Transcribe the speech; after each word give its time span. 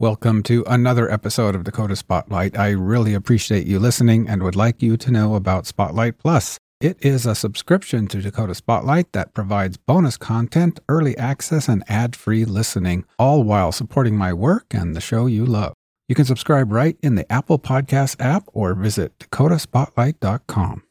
Welcome 0.00 0.42
to 0.44 0.64
another 0.66 1.12
episode 1.12 1.54
of 1.54 1.64
Dakota 1.64 1.94
Spotlight. 1.94 2.58
I 2.58 2.70
really 2.70 3.12
appreciate 3.12 3.66
you 3.66 3.78
listening 3.78 4.30
and 4.30 4.42
would 4.42 4.56
like 4.56 4.80
you 4.80 4.96
to 4.96 5.10
know 5.10 5.34
about 5.34 5.66
Spotlight 5.66 6.16
Plus. 6.16 6.56
It 6.80 6.96
is 7.04 7.26
a 7.26 7.34
subscription 7.34 8.06
to 8.06 8.22
Dakota 8.22 8.54
Spotlight 8.54 9.12
that 9.12 9.34
provides 9.34 9.76
bonus 9.76 10.16
content, 10.16 10.80
early 10.88 11.18
access, 11.18 11.68
and 11.68 11.84
ad 11.86 12.16
free 12.16 12.46
listening, 12.46 13.04
all 13.18 13.42
while 13.42 13.72
supporting 13.72 14.16
my 14.16 14.32
work 14.32 14.64
and 14.70 14.96
the 14.96 15.02
show 15.02 15.26
you 15.26 15.44
love. 15.44 15.74
You 16.08 16.14
can 16.14 16.24
subscribe 16.24 16.72
right 16.72 16.96
in 17.02 17.16
the 17.16 17.30
Apple 17.30 17.58
Podcast 17.58 18.16
app 18.24 18.44
or 18.54 18.72
visit 18.72 19.18
dakotaspotlight.com. 19.18 20.82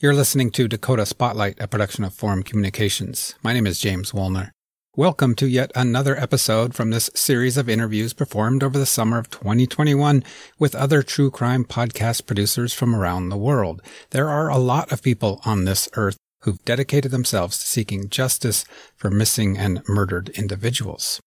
You're 0.00 0.14
listening 0.14 0.50
to 0.50 0.68
Dakota 0.68 1.06
Spotlight, 1.06 1.58
a 1.60 1.66
production 1.66 2.04
of 2.04 2.12
Forum 2.12 2.42
Communications. 2.42 3.36
My 3.42 3.54
name 3.54 3.66
is 3.66 3.80
James 3.80 4.12
Wolner. 4.12 4.53
Welcome 4.96 5.34
to 5.36 5.48
yet 5.48 5.72
another 5.74 6.16
episode 6.16 6.72
from 6.72 6.90
this 6.90 7.10
series 7.16 7.56
of 7.56 7.68
interviews 7.68 8.12
performed 8.12 8.62
over 8.62 8.78
the 8.78 8.86
summer 8.86 9.18
of 9.18 9.28
2021 9.28 10.22
with 10.56 10.76
other 10.76 11.02
true 11.02 11.32
crime 11.32 11.64
podcast 11.64 12.26
producers 12.26 12.72
from 12.72 12.94
around 12.94 13.28
the 13.28 13.36
world. 13.36 13.82
There 14.10 14.28
are 14.28 14.48
a 14.48 14.56
lot 14.56 14.92
of 14.92 15.02
people 15.02 15.40
on 15.44 15.64
this 15.64 15.88
earth 15.94 16.16
who've 16.42 16.64
dedicated 16.64 17.10
themselves 17.10 17.58
to 17.58 17.66
seeking 17.66 18.08
justice 18.08 18.64
for 18.94 19.10
missing 19.10 19.58
and 19.58 19.82
murdered 19.88 20.28
individuals. 20.28 21.18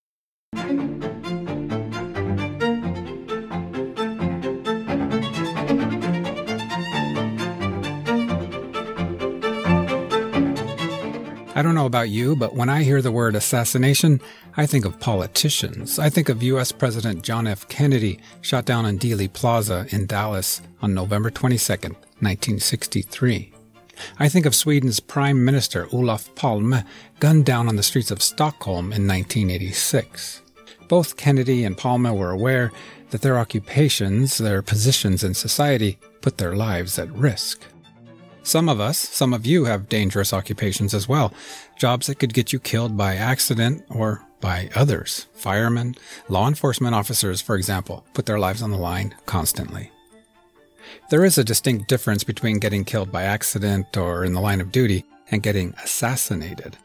I 11.58 11.64
don't 11.64 11.74
know 11.74 11.88
about 11.88 12.10
you, 12.10 12.36
but 12.36 12.54
when 12.54 12.70
I 12.70 12.84
hear 12.84 13.02
the 13.02 13.12
word 13.12 13.36
assassination, 13.36 14.22
I 14.58 14.68
think 14.68 14.86
of 14.86 15.00
politicians. 15.00 15.98
I 15.98 16.08
think 16.08 16.30
of 16.30 16.44
U.S. 16.44 16.72
President 16.72 17.24
John 17.24 17.48
F. 17.48 17.68
Kennedy, 17.68 18.20
shot 18.42 18.66
down 18.66 18.86
in 18.86 19.00
Dealey 19.00 19.34
Plaza 19.34 19.88
in 19.90 20.06
Dallas 20.06 20.62
on 20.84 20.94
November 20.94 21.32
22, 21.32 21.72
1963. 21.72 23.54
I 24.20 24.30
think 24.30 24.46
of 24.46 24.54
Sweden's 24.54 24.99
Prime 24.99 25.44
Minister 25.44 25.88
Olof 25.91 26.30
Palme, 26.36 26.84
gunned 27.20 27.48
down 27.48 27.68
on 27.68 27.76
the 27.76 27.82
streets 27.82 28.12
of 28.12 28.21
Stockholm 28.21 28.94
in 28.94 29.08
1986. 29.08 30.44
Both 30.88 31.18
Kennedy 31.18 31.66
and 31.66 31.76
Palme 31.76 32.16
were 32.16 32.30
aware 32.30 32.71
that 33.10 33.21
their 33.21 33.40
occupations, 33.40 34.38
their 34.38 34.62
positions 34.62 35.24
in 35.24 35.34
society, 35.34 35.98
put 36.21 36.38
their 36.38 36.55
lives 36.55 36.99
at 36.99 37.12
risk. 37.14 37.64
Some 38.48 38.70
of 38.70 38.79
us, 38.79 38.98
some 38.98 39.34
of 39.34 39.45
you 39.45 39.65
have 39.65 39.90
dangerous 39.90 40.31
occupations 40.31 40.93
as 40.93 41.05
well. 41.05 41.34
Jobs 41.77 42.07
that 42.07 42.17
could 42.17 42.34
get 42.34 42.53
you 42.53 42.62
killed 42.62 42.95
by 42.95 43.15
accident 43.15 43.84
or 43.90 44.23
by 44.40 44.70
others. 44.73 45.27
Firemen, 45.34 45.98
law 46.29 46.48
enforcement 46.48 46.95
officers, 46.95 47.41
for 47.41 47.57
example, 47.57 48.05
put 48.13 48.25
their 48.25 48.40
lives 48.40 48.62
on 48.62 48.71
the 48.71 48.77
line 48.77 49.13
constantly. 49.25 49.91
There 51.09 51.25
is 51.25 51.37
a 51.37 51.43
distinct 51.43 51.90
difference 51.90 52.23
between 52.23 52.59
getting 52.59 52.85
killed 52.85 53.12
by 53.12 53.23
accident 53.23 53.98
or 53.98 54.23
in 54.23 54.31
the 54.31 54.40
line 54.40 54.62
of 54.62 54.71
duty 54.71 55.03
and 55.29 55.43
getting 55.43 55.73
assassinated. 55.84 56.77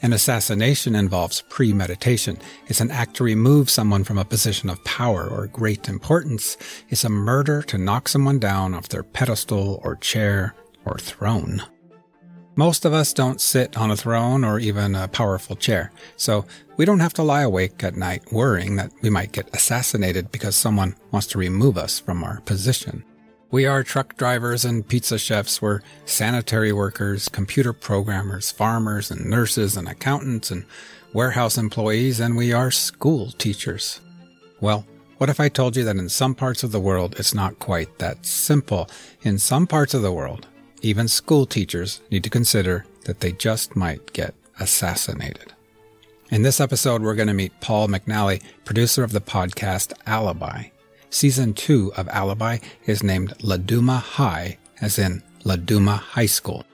An 0.00 0.14
assassination 0.14 0.94
involves 0.94 1.42
premeditation. 1.42 2.38
It's 2.68 2.80
an 2.80 2.90
act 2.90 3.16
to 3.16 3.24
remove 3.24 3.68
someone 3.68 4.04
from 4.04 4.16
a 4.16 4.24
position 4.24 4.70
of 4.70 4.82
power 4.84 5.28
or 5.28 5.48
great 5.48 5.90
importance. 5.90 6.56
It's 6.88 7.04
a 7.04 7.10
murder 7.10 7.60
to 7.64 7.76
knock 7.76 8.08
someone 8.08 8.38
down 8.38 8.72
off 8.72 8.88
their 8.88 9.02
pedestal 9.02 9.78
or 9.84 9.96
chair 9.96 10.54
or 10.86 10.98
throne. 10.98 11.62
Most 12.58 12.86
of 12.86 12.94
us 12.94 13.12
don't 13.12 13.40
sit 13.40 13.76
on 13.76 13.90
a 13.90 13.96
throne 13.96 14.42
or 14.42 14.58
even 14.58 14.94
a 14.94 15.08
powerful 15.08 15.56
chair, 15.56 15.92
so 16.16 16.46
we 16.78 16.86
don't 16.86 17.00
have 17.00 17.12
to 17.14 17.22
lie 17.22 17.42
awake 17.42 17.84
at 17.84 17.96
night 17.96 18.32
worrying 18.32 18.76
that 18.76 18.92
we 19.02 19.10
might 19.10 19.32
get 19.32 19.54
assassinated 19.54 20.32
because 20.32 20.56
someone 20.56 20.96
wants 21.10 21.26
to 21.28 21.38
remove 21.38 21.76
us 21.76 21.98
from 21.98 22.24
our 22.24 22.40
position. 22.40 23.04
We 23.50 23.66
are 23.66 23.84
truck 23.84 24.16
drivers 24.16 24.64
and 24.64 24.88
pizza 24.88 25.18
chefs, 25.18 25.60
we're 25.60 25.82
sanitary 26.06 26.72
workers, 26.72 27.28
computer 27.28 27.74
programmers, 27.74 28.50
farmers 28.50 29.10
and 29.10 29.26
nurses 29.26 29.76
and 29.76 29.86
accountants 29.86 30.50
and 30.50 30.64
warehouse 31.12 31.58
employees, 31.58 32.20
and 32.20 32.36
we 32.36 32.52
are 32.54 32.70
school 32.70 33.32
teachers. 33.32 34.00
Well, 34.62 34.86
what 35.18 35.30
if 35.30 35.40
I 35.40 35.48
told 35.48 35.76
you 35.76 35.84
that 35.84 35.96
in 35.96 36.08
some 36.08 36.34
parts 36.34 36.62
of 36.62 36.72
the 36.72 36.80
world 36.80 37.16
it's 37.18 37.34
not 37.34 37.58
quite 37.58 37.98
that 37.98 38.24
simple? 38.24 38.88
In 39.22 39.38
some 39.38 39.66
parts 39.66 39.94
of 39.94 40.02
the 40.02 40.12
world, 40.12 40.46
even 40.82 41.08
school 41.08 41.46
teachers 41.46 42.00
need 42.10 42.24
to 42.24 42.30
consider 42.30 42.84
that 43.04 43.20
they 43.20 43.32
just 43.32 43.76
might 43.76 44.12
get 44.12 44.34
assassinated. 44.60 45.52
In 46.30 46.42
this 46.42 46.60
episode, 46.60 47.02
we're 47.02 47.14
going 47.14 47.28
to 47.28 47.34
meet 47.34 47.60
Paul 47.60 47.88
McNally, 47.88 48.42
producer 48.64 49.04
of 49.04 49.12
the 49.12 49.20
podcast 49.20 49.92
Alibi. 50.06 50.64
Season 51.10 51.54
2 51.54 51.92
of 51.96 52.08
Alibi 52.08 52.58
is 52.84 53.02
named 53.02 53.38
Laduma 53.38 54.00
High, 54.00 54.58
as 54.80 54.98
in 54.98 55.22
Laduma 55.44 55.98
High 55.98 56.26
School. 56.26 56.64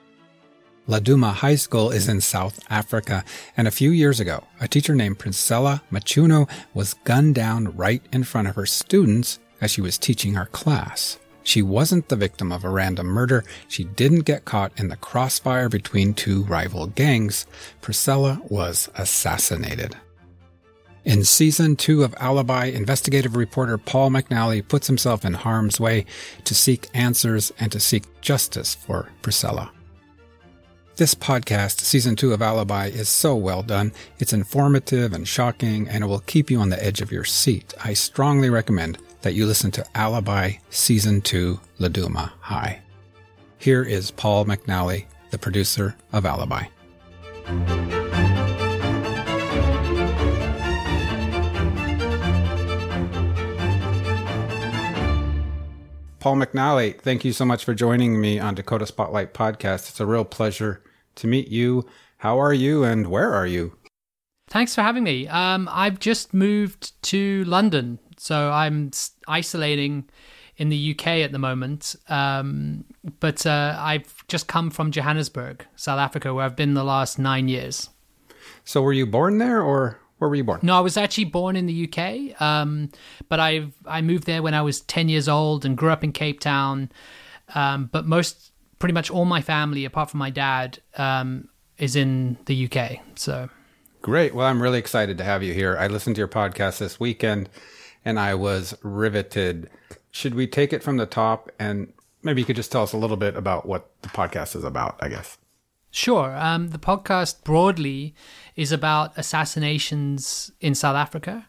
Laduma 0.89 1.33
High 1.33 1.55
School 1.55 1.91
is 1.91 2.09
in 2.09 2.21
South 2.21 2.59
Africa, 2.69 3.25
and 3.57 3.69
a 3.69 3.73
few 3.73 3.91
years 3.91 4.19
ago, 4.19 4.45
a 4.61 4.67
teacher 4.67 4.95
named 4.95 5.19
Priscilla 5.19 5.83
Machuno 5.93 6.51
was 6.75 6.95
gunned 7.05 7.35
down 7.35 7.77
right 7.77 8.03
in 8.13 8.25
front 8.25 8.49
of 8.49 8.57
her 8.57 8.67
students 8.67 9.39
as 9.61 9.71
she 9.71 9.81
was 9.81 9.97
teaching 9.97 10.35
her 10.35 10.47
class. 10.47 11.19
She 11.43 11.63
wasn't 11.63 12.09
the 12.09 12.17
victim 12.17 12.53
of 12.53 12.65
a 12.65 12.71
random 12.71 13.07
murder. 13.07 13.45
She 13.69 13.85
didn't 13.85 14.21
get 14.21 14.45
caught 14.45 14.73
in 14.79 14.89
the 14.89 14.97
crossfire 14.97 15.69
between 15.69 16.15
two 16.15 16.45
rival 16.45 16.87
gangs. 16.87 17.47
Priscilla 17.81 18.41
was 18.49 18.89
assassinated. 18.95 19.97
In 21.05 21.25
season 21.25 21.75
two 21.75 22.05
of 22.05 22.15
Alibi, 22.21 22.67
investigative 22.67 23.35
reporter 23.35 23.77
Paul 23.77 24.11
McNally 24.11 24.67
puts 24.67 24.87
himself 24.87 25.25
in 25.25 25.35
harm's 25.35 25.81
way 25.81 26.07
to 26.45 26.55
seek 26.55 26.89
answers 26.95 27.53
and 27.59 27.73
to 27.73 27.81
seek 27.81 28.05
justice 28.21 28.77
for 28.77 29.09
Priscilla. 29.21 29.73
This 30.97 31.15
podcast, 31.17 31.81
season 31.81 32.15
two 32.15 32.33
of 32.33 32.43
Alibi, 32.43 32.87
is 32.87 33.09
so 33.09 33.35
well 33.35 33.65
done. 33.65 33.93
It's 34.21 34.33
informative 34.33 35.13
and 35.13 35.27
shocking, 35.27 35.89
and 35.89 36.05
it 36.05 36.07
will 36.07 36.21
keep 36.21 36.51
you 36.51 36.61
on 36.61 36.69
the 36.69 36.85
edge 36.85 37.01
of 37.01 37.11
your 37.11 37.25
seat. 37.25 37.75
I 37.83 37.95
strongly 37.95 38.51
recommend 38.51 38.99
that 39.23 39.35
you 39.35 39.47
listen 39.47 39.71
to 39.73 39.87
Alibi 39.95 40.53
Season 40.71 41.21
2 41.21 41.59
Laduma 41.81 42.33
High. 42.41 42.81
Here 43.59 43.83
is 43.83 44.11
Paul 44.11 44.45
McNally, 44.45 45.07
the 45.31 45.39
producer 45.39 45.97
of 46.13 46.27
Alibi. 46.27 46.65
Paul 56.19 56.37
McNally, 56.37 57.01
thank 57.01 57.25
you 57.25 57.33
so 57.33 57.45
much 57.45 57.65
for 57.65 57.75
joining 57.75 58.21
me 58.21 58.39
on 58.39 58.55
Dakota 58.55 58.87
Spotlight 58.87 59.35
Podcast. 59.35 59.89
It's 59.89 59.99
a 59.99 60.07
real 60.07 60.25
pleasure 60.25 60.83
to 61.17 61.27
meet 61.27 61.49
you. 61.49 61.85
How 62.19 62.39
are 62.41 62.55
you 62.55 62.85
and 62.85 63.09
where 63.09 63.33
are 63.33 63.47
you? 63.47 63.77
Thanks 64.53 64.75
for 64.75 64.83
having 64.83 65.03
me. 65.03 65.27
Um, 65.29 65.69
I've 65.73 65.99
just 65.99 66.33
moved 66.33 67.03
to 67.05 67.43
London 67.45 67.99
so 68.23 68.53
I'm 68.53 68.93
isolating 69.27 70.09
in 70.57 70.69
the 70.69 70.93
UK 70.93 71.07
at 71.07 71.33
the 71.33 71.41
moment. 71.41 71.97
Um, 72.09 72.85
but 73.19 73.45
uh, 73.45 73.77
I've 73.77 74.25
just 74.29 74.47
come 74.47 74.71
from 74.71 74.93
Johannesburg, 74.93 75.67
South 75.75 75.99
Africa, 75.99 76.33
where 76.33 76.45
I've 76.45 76.55
been 76.55 76.75
the 76.75 76.85
last 76.85 77.19
nine 77.19 77.49
years. 77.49 77.91
So 78.63 78.81
were 78.81 78.93
you 78.93 79.07
born 79.07 79.39
there 79.39 79.61
or 79.61 79.99
where 80.19 80.29
were 80.29 80.37
you 80.37 80.45
born? 80.45 80.61
No, 80.63 80.77
I 80.77 80.81
was 80.81 80.97
actually 80.97 81.25
born 81.25 81.57
in 81.57 81.67
the 81.67 81.89
UK. 81.89 82.41
Um, 82.41 82.93
but 83.29 83.41
I 83.41 83.67
I 83.87 84.03
moved 84.03 84.27
there 84.27 84.41
when 84.41 84.55
I 84.55 84.63
was 84.63 84.83
10 84.83 85.09
years 85.09 85.29
old 85.29 85.65
and 85.65 85.77
grew 85.77 85.91
up 85.91 86.05
in 86.05 86.13
Cape 86.13 86.39
Town. 86.39 86.93
Um, 87.57 87.91
but 87.91 88.07
most, 88.07 88.53
pretty 88.79 88.93
much 88.93 89.11
all 89.11 89.25
my 89.25 89.43
family, 89.43 89.85
apart 89.85 90.11
from 90.11 90.19
my 90.19 90.31
dad, 90.31 90.79
um, 90.97 91.49
is 91.77 91.97
in 91.97 92.39
the 92.47 92.67
UK. 92.71 93.01
So. 93.17 93.49
Great. 94.03 94.35
Well, 94.35 94.49
I'm 94.49 94.61
really 94.61 94.81
excited 94.81 95.17
to 95.19 95.25
have 95.25 95.45
you 95.45 95.55
here. 95.55 95.77
I 95.79 95.87
listened 95.87 96.17
to 96.17 96.21
your 96.21 96.29
podcast 96.29 96.79
this 96.79 96.99
weekend 96.99 97.49
and 98.05 98.19
I 98.19 98.35
was 98.35 98.77
riveted. 98.83 99.71
Should 100.11 100.35
we 100.35 100.49
take 100.49 100.73
it 100.73 100.83
from 100.83 100.97
the 100.97 101.07
top 101.07 101.53
and 101.61 101.93
maybe 102.21 102.41
you 102.41 102.45
could 102.45 102.57
just 102.57 102.73
tell 102.73 102.83
us 102.83 102.93
a 102.93 102.97
little 102.97 103.17
bit 103.17 103.37
about 103.37 103.65
what 103.65 103.91
the 104.03 104.09
podcast 104.09 104.57
is 104.57 104.65
about, 104.65 104.97
I 105.01 105.09
guess? 105.09 105.39
Sure. 105.93 106.37
Um, 106.37 106.71
the 106.71 106.81
podcast 106.81 107.45
broadly 107.45 108.13
is 108.57 108.73
about 108.73 109.17
assassinations 109.17 110.51
in 110.61 110.75
South 110.75 110.97
Africa. 110.97 111.47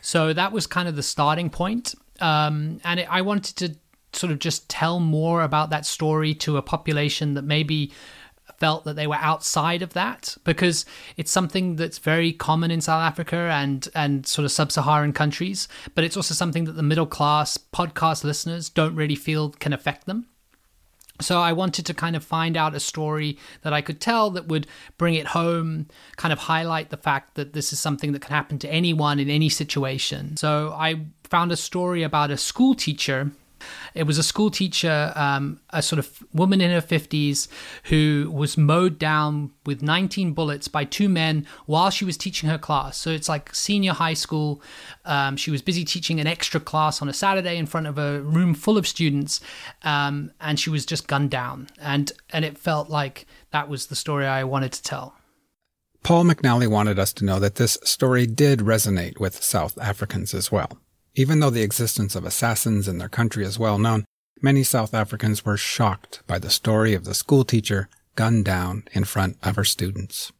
So 0.00 0.32
that 0.32 0.50
was 0.50 0.66
kind 0.66 0.88
of 0.88 0.96
the 0.96 1.04
starting 1.04 1.50
point. 1.50 1.94
Um, 2.20 2.80
and 2.82 2.98
it, 2.98 3.06
I 3.08 3.22
wanted 3.22 3.56
to 3.58 3.76
sort 4.12 4.32
of 4.32 4.40
just 4.40 4.68
tell 4.68 4.98
more 4.98 5.42
about 5.42 5.70
that 5.70 5.86
story 5.86 6.34
to 6.34 6.56
a 6.56 6.62
population 6.62 7.34
that 7.34 7.42
maybe 7.42 7.92
felt 8.62 8.84
that 8.84 8.94
they 8.94 9.08
were 9.08 9.16
outside 9.16 9.82
of 9.82 9.92
that 9.92 10.36
because 10.44 10.86
it's 11.16 11.32
something 11.32 11.74
that's 11.74 11.98
very 11.98 12.32
common 12.32 12.70
in 12.70 12.80
South 12.80 13.02
Africa 13.02 13.50
and 13.52 13.88
and 13.92 14.24
sort 14.24 14.44
of 14.44 14.52
sub-Saharan 14.52 15.12
countries, 15.12 15.66
but 15.96 16.04
it's 16.04 16.16
also 16.16 16.32
something 16.32 16.64
that 16.66 16.76
the 16.76 16.82
middle 16.92 17.10
class 17.18 17.58
podcast 17.58 18.22
listeners 18.22 18.68
don't 18.68 18.94
really 18.94 19.16
feel 19.16 19.50
can 19.50 19.72
affect 19.72 20.06
them. 20.06 20.26
So 21.20 21.40
I 21.40 21.52
wanted 21.52 21.86
to 21.86 21.94
kind 21.94 22.14
of 22.14 22.22
find 22.22 22.56
out 22.56 22.76
a 22.76 22.80
story 22.80 23.36
that 23.62 23.72
I 23.72 23.80
could 23.80 24.00
tell 24.00 24.30
that 24.30 24.46
would 24.46 24.68
bring 24.96 25.14
it 25.16 25.26
home, 25.26 25.88
kind 26.14 26.32
of 26.32 26.38
highlight 26.38 26.90
the 26.90 26.96
fact 26.96 27.34
that 27.34 27.54
this 27.54 27.72
is 27.72 27.80
something 27.80 28.12
that 28.12 28.22
can 28.22 28.34
happen 28.34 28.60
to 28.60 28.68
anyone 28.68 29.18
in 29.18 29.28
any 29.28 29.48
situation. 29.48 30.36
So 30.36 30.72
I 30.72 31.06
found 31.24 31.50
a 31.50 31.56
story 31.56 32.04
about 32.04 32.30
a 32.30 32.36
school 32.36 32.74
teacher 32.76 33.32
it 33.94 34.04
was 34.04 34.18
a 34.18 34.22
school 34.22 34.50
teacher, 34.50 35.12
um, 35.16 35.60
a 35.70 35.82
sort 35.82 35.98
of 35.98 36.22
woman 36.32 36.60
in 36.60 36.70
her 36.70 36.80
50s, 36.80 37.48
who 37.84 38.30
was 38.32 38.56
mowed 38.56 38.98
down 38.98 39.50
with 39.66 39.82
19 39.82 40.32
bullets 40.32 40.68
by 40.68 40.84
two 40.84 41.08
men 41.08 41.46
while 41.66 41.90
she 41.90 42.04
was 42.04 42.16
teaching 42.16 42.48
her 42.48 42.58
class. 42.58 42.96
So 42.96 43.10
it's 43.10 43.28
like 43.28 43.54
senior 43.54 43.92
high 43.92 44.14
school. 44.14 44.62
Um, 45.04 45.36
she 45.36 45.50
was 45.50 45.62
busy 45.62 45.84
teaching 45.84 46.20
an 46.20 46.26
extra 46.26 46.60
class 46.60 47.02
on 47.02 47.08
a 47.08 47.12
Saturday 47.12 47.56
in 47.56 47.66
front 47.66 47.86
of 47.86 47.98
a 47.98 48.20
room 48.20 48.54
full 48.54 48.78
of 48.78 48.86
students, 48.86 49.40
um, 49.82 50.32
and 50.40 50.58
she 50.58 50.70
was 50.70 50.86
just 50.86 51.06
gunned 51.06 51.30
down. 51.30 51.68
And 51.80 52.12
and 52.30 52.44
it 52.44 52.58
felt 52.58 52.88
like 52.88 53.26
that 53.50 53.68
was 53.68 53.86
the 53.86 53.96
story 53.96 54.26
I 54.26 54.44
wanted 54.44 54.72
to 54.72 54.82
tell. 54.82 55.14
Paul 56.02 56.24
McNally 56.24 56.66
wanted 56.66 56.98
us 56.98 57.12
to 57.14 57.24
know 57.24 57.38
that 57.38 57.56
this 57.56 57.78
story 57.84 58.26
did 58.26 58.60
resonate 58.60 59.20
with 59.20 59.42
South 59.42 59.78
Africans 59.78 60.34
as 60.34 60.50
well. 60.50 60.78
Even 61.14 61.40
though 61.40 61.50
the 61.50 61.62
existence 61.62 62.14
of 62.14 62.24
assassins 62.24 62.88
in 62.88 62.98
their 62.98 63.08
country 63.08 63.44
is 63.44 63.58
well 63.58 63.78
known, 63.78 64.06
many 64.40 64.62
South 64.62 64.94
Africans 64.94 65.44
were 65.44 65.58
shocked 65.58 66.22
by 66.26 66.38
the 66.38 66.50
story 66.50 66.94
of 66.94 67.04
the 67.04 67.14
schoolteacher 67.14 67.88
gunned 68.16 68.44
down 68.44 68.84
in 68.92 69.04
front 69.04 69.36
of 69.42 69.56
her 69.56 69.64
students. 69.64 70.32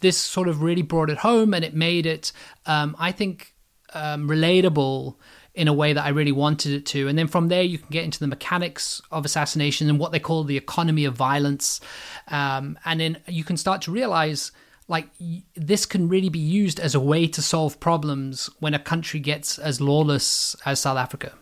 This 0.00 0.18
sort 0.18 0.48
of 0.48 0.62
really 0.62 0.82
brought 0.82 1.10
it 1.10 1.18
home 1.18 1.54
and 1.54 1.64
it 1.64 1.74
made 1.74 2.06
it, 2.06 2.32
um, 2.66 2.94
I 2.98 3.12
think, 3.12 3.54
um, 3.94 4.28
relatable 4.28 5.16
in 5.54 5.68
a 5.68 5.72
way 5.72 5.92
that 5.92 6.04
I 6.04 6.08
really 6.10 6.32
wanted 6.32 6.72
it 6.72 6.86
to. 6.86 7.08
And 7.08 7.18
then 7.18 7.28
from 7.28 7.48
there, 7.48 7.62
you 7.62 7.78
can 7.78 7.88
get 7.90 8.04
into 8.04 8.18
the 8.18 8.26
mechanics 8.26 9.00
of 9.10 9.24
assassination 9.24 9.88
and 9.88 9.98
what 9.98 10.12
they 10.12 10.18
call 10.18 10.44
the 10.44 10.56
economy 10.56 11.04
of 11.04 11.14
violence. 11.14 11.80
Um, 12.28 12.78
and 12.84 13.00
then 13.00 13.18
you 13.26 13.44
can 13.44 13.56
start 13.56 13.82
to 13.82 13.92
realize 13.92 14.52
like 14.88 15.08
this 15.54 15.86
can 15.86 16.08
really 16.08 16.28
be 16.28 16.38
used 16.38 16.80
as 16.80 16.94
a 16.94 17.00
way 17.00 17.26
to 17.28 17.42
solve 17.42 17.80
problems 17.80 18.50
when 18.60 18.74
a 18.74 18.78
country 18.78 19.20
gets 19.20 19.58
as 19.58 19.80
lawless 19.80 20.56
as 20.66 20.80
South 20.80 20.98
Africa. 20.98 21.32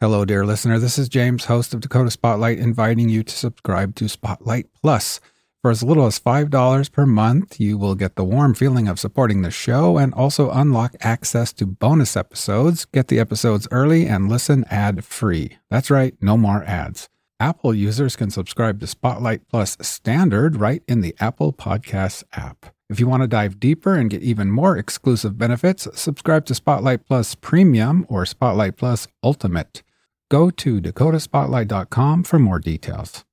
Hello, 0.00 0.24
dear 0.24 0.44
listener. 0.44 0.78
This 0.80 0.98
is 0.98 1.08
James, 1.08 1.44
host 1.44 1.72
of 1.72 1.80
Dakota 1.80 2.10
Spotlight, 2.10 2.58
inviting 2.58 3.08
you 3.08 3.22
to 3.22 3.36
subscribe 3.36 3.94
to 3.94 4.08
Spotlight 4.08 4.66
Plus. 4.82 5.20
For 5.62 5.70
as 5.70 5.84
little 5.84 6.06
as 6.06 6.18
$5 6.18 6.90
per 6.90 7.06
month, 7.06 7.60
you 7.60 7.78
will 7.78 7.94
get 7.94 8.16
the 8.16 8.24
warm 8.24 8.52
feeling 8.52 8.88
of 8.88 8.98
supporting 8.98 9.42
the 9.42 9.52
show 9.52 9.96
and 9.98 10.12
also 10.12 10.50
unlock 10.50 10.96
access 11.02 11.52
to 11.52 11.66
bonus 11.66 12.16
episodes, 12.16 12.84
get 12.84 13.06
the 13.06 13.20
episodes 13.20 13.68
early, 13.70 14.06
and 14.06 14.28
listen 14.28 14.64
ad 14.70 15.04
free. 15.04 15.58
That's 15.70 15.88
right, 15.88 16.16
no 16.20 16.36
more 16.36 16.64
ads. 16.64 17.08
Apple 17.42 17.74
users 17.74 18.14
can 18.14 18.30
subscribe 18.30 18.78
to 18.78 18.86
Spotlight 18.86 19.48
Plus 19.48 19.76
Standard 19.80 20.60
right 20.60 20.80
in 20.86 21.00
the 21.00 21.12
Apple 21.18 21.52
Podcasts 21.52 22.22
app. 22.34 22.66
If 22.88 23.00
you 23.00 23.08
want 23.08 23.24
to 23.24 23.26
dive 23.26 23.58
deeper 23.58 23.96
and 23.96 24.08
get 24.08 24.22
even 24.22 24.48
more 24.48 24.76
exclusive 24.76 25.36
benefits, 25.36 25.88
subscribe 25.92 26.44
to 26.46 26.54
Spotlight 26.54 27.04
Plus 27.04 27.34
Premium 27.34 28.06
or 28.08 28.24
Spotlight 28.26 28.76
Plus 28.76 29.08
Ultimate. 29.24 29.82
Go 30.30 30.50
to 30.50 30.80
dakotaspotlight.com 30.80 32.22
for 32.22 32.38
more 32.38 32.60
details. 32.60 33.24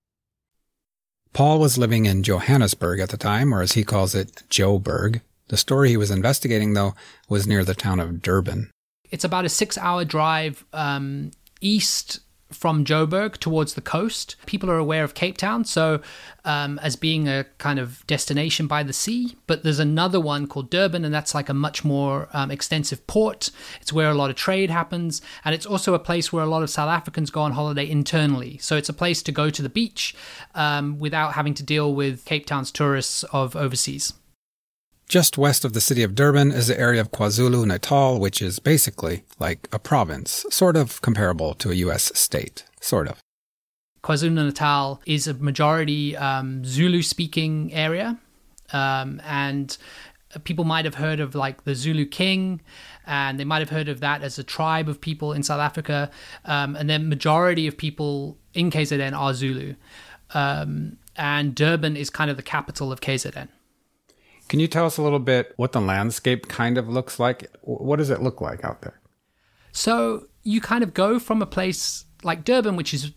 Paul 1.31 1.59
was 1.59 1.77
living 1.77 2.07
in 2.07 2.23
Johannesburg 2.23 2.99
at 2.99 3.09
the 3.09 3.17
time, 3.17 3.53
or 3.53 3.61
as 3.61 3.73
he 3.73 3.83
calls 3.83 4.15
it, 4.15 4.41
Joburg. 4.49 5.21
The 5.49 5.57
story 5.57 5.89
he 5.89 5.97
was 5.97 6.09
investigating, 6.09 6.73
though, 6.73 6.95
was 7.29 7.45
near 7.45 7.63
the 7.63 7.75
town 7.75 7.99
of 7.99 8.23
Durban. 8.23 8.71
It's 9.11 9.23
about 9.23 9.45
a 9.45 9.49
six 9.49 9.77
hour 9.77 10.03
drive 10.03 10.65
um, 10.73 11.29
east 11.61 12.21
from 12.51 12.83
Joburg 12.83 13.37
towards 13.37 13.73
the 13.73 13.81
coast. 13.81 14.35
People 14.45 14.69
are 14.71 14.77
aware 14.77 15.03
of 15.03 15.13
Cape 15.13 15.37
Town, 15.37 15.65
so 15.65 16.01
um, 16.45 16.79
as 16.79 16.95
being 16.95 17.27
a 17.27 17.45
kind 17.57 17.79
of 17.79 18.05
destination 18.07 18.67
by 18.67 18.83
the 18.83 18.93
sea. 18.93 19.37
But 19.47 19.63
there's 19.63 19.79
another 19.79 20.19
one 20.19 20.47
called 20.47 20.69
Durban, 20.69 21.05
and 21.05 21.13
that's 21.13 21.35
like 21.35 21.49
a 21.49 21.53
much 21.53 21.85
more 21.85 22.27
um, 22.33 22.49
extensive 22.49 23.05
port. 23.07 23.51
It's 23.81 23.93
where 23.93 24.09
a 24.09 24.15
lot 24.15 24.29
of 24.29 24.35
trade 24.35 24.69
happens, 24.69 25.21
and 25.45 25.53
it's 25.53 25.65
also 25.65 25.93
a 25.93 25.99
place 25.99 26.33
where 26.33 26.43
a 26.43 26.49
lot 26.49 26.63
of 26.63 26.69
South 26.69 26.89
Africans 26.89 27.29
go 27.29 27.41
on 27.41 27.51
holiday 27.51 27.87
internally. 27.87 28.57
So 28.57 28.75
it's 28.75 28.89
a 28.89 28.93
place 28.93 29.21
to 29.23 29.31
go 29.31 29.49
to 29.49 29.61
the 29.61 29.69
beach 29.69 30.15
um, 30.55 30.99
without 30.99 31.33
having 31.33 31.53
to 31.55 31.63
deal 31.63 31.93
with 31.93 32.25
Cape 32.25 32.45
Town's 32.45 32.71
tourists 32.71 33.23
of 33.31 33.55
overseas. 33.55 34.13
Just 35.09 35.39
west 35.39 35.65
of 35.65 35.73
the 35.73 35.81
city 35.81 36.03
of 36.03 36.13
Durban 36.13 36.51
is 36.51 36.67
the 36.67 36.79
area 36.79 37.01
of 37.01 37.09
KwaZulu 37.09 37.65
Natal, 37.65 38.19
which 38.19 38.43
is 38.43 38.59
basically 38.59 39.23
like 39.39 39.67
a 39.71 39.79
province, 39.79 40.45
sort 40.51 40.77
of 40.77 41.01
comparable 41.01 41.55
to 41.55 41.71
a 41.71 41.73
U.S. 41.73 42.11
state, 42.13 42.63
sort 42.79 43.07
of. 43.07 43.19
KwaZulu 44.03 44.45
Natal 44.45 45.01
is 45.07 45.25
a 45.25 45.33
majority 45.33 46.15
um, 46.15 46.63
Zulu 46.63 47.01
speaking 47.01 47.73
area. 47.73 48.19
Um, 48.71 49.19
and 49.25 49.75
people 50.43 50.63
might 50.63 50.85
have 50.85 50.93
heard 50.93 51.19
of 51.19 51.33
like 51.33 51.63
the 51.63 51.73
Zulu 51.73 52.05
King, 52.05 52.61
and 53.07 53.39
they 53.39 53.45
might 53.45 53.59
have 53.59 53.71
heard 53.71 53.89
of 53.89 54.01
that 54.01 54.21
as 54.21 54.37
a 54.37 54.43
tribe 54.43 54.87
of 54.87 55.01
people 55.01 55.33
in 55.33 55.41
South 55.41 55.59
Africa. 55.59 56.11
Um, 56.45 56.75
and 56.75 56.87
then 56.87 57.09
majority 57.09 57.65
of 57.65 57.75
people 57.75 58.37
in 58.53 58.69
KZN 58.69 59.17
are 59.17 59.33
Zulu. 59.33 59.73
Um, 60.35 60.97
and 61.15 61.55
Durban 61.55 61.97
is 61.97 62.11
kind 62.11 62.29
of 62.29 62.37
the 62.37 62.43
capital 62.43 62.91
of 62.91 63.01
KZN. 63.01 63.47
Can 64.49 64.59
you 64.59 64.67
tell 64.67 64.85
us 64.85 64.97
a 64.97 65.01
little 65.01 65.19
bit 65.19 65.53
what 65.55 65.71
the 65.71 65.79
landscape 65.79 66.47
kind 66.47 66.77
of 66.77 66.89
looks 66.89 67.19
like? 67.19 67.49
What 67.61 67.97
does 67.97 68.09
it 68.09 68.21
look 68.21 68.41
like 68.41 68.65
out 68.65 68.81
there? 68.81 68.99
So 69.71 70.27
you 70.43 70.59
kind 70.59 70.83
of 70.83 70.93
go 70.93 71.19
from 71.19 71.41
a 71.41 71.45
place 71.45 72.05
like 72.23 72.43
Durban, 72.43 72.75
which 72.75 72.93
is 72.93 73.11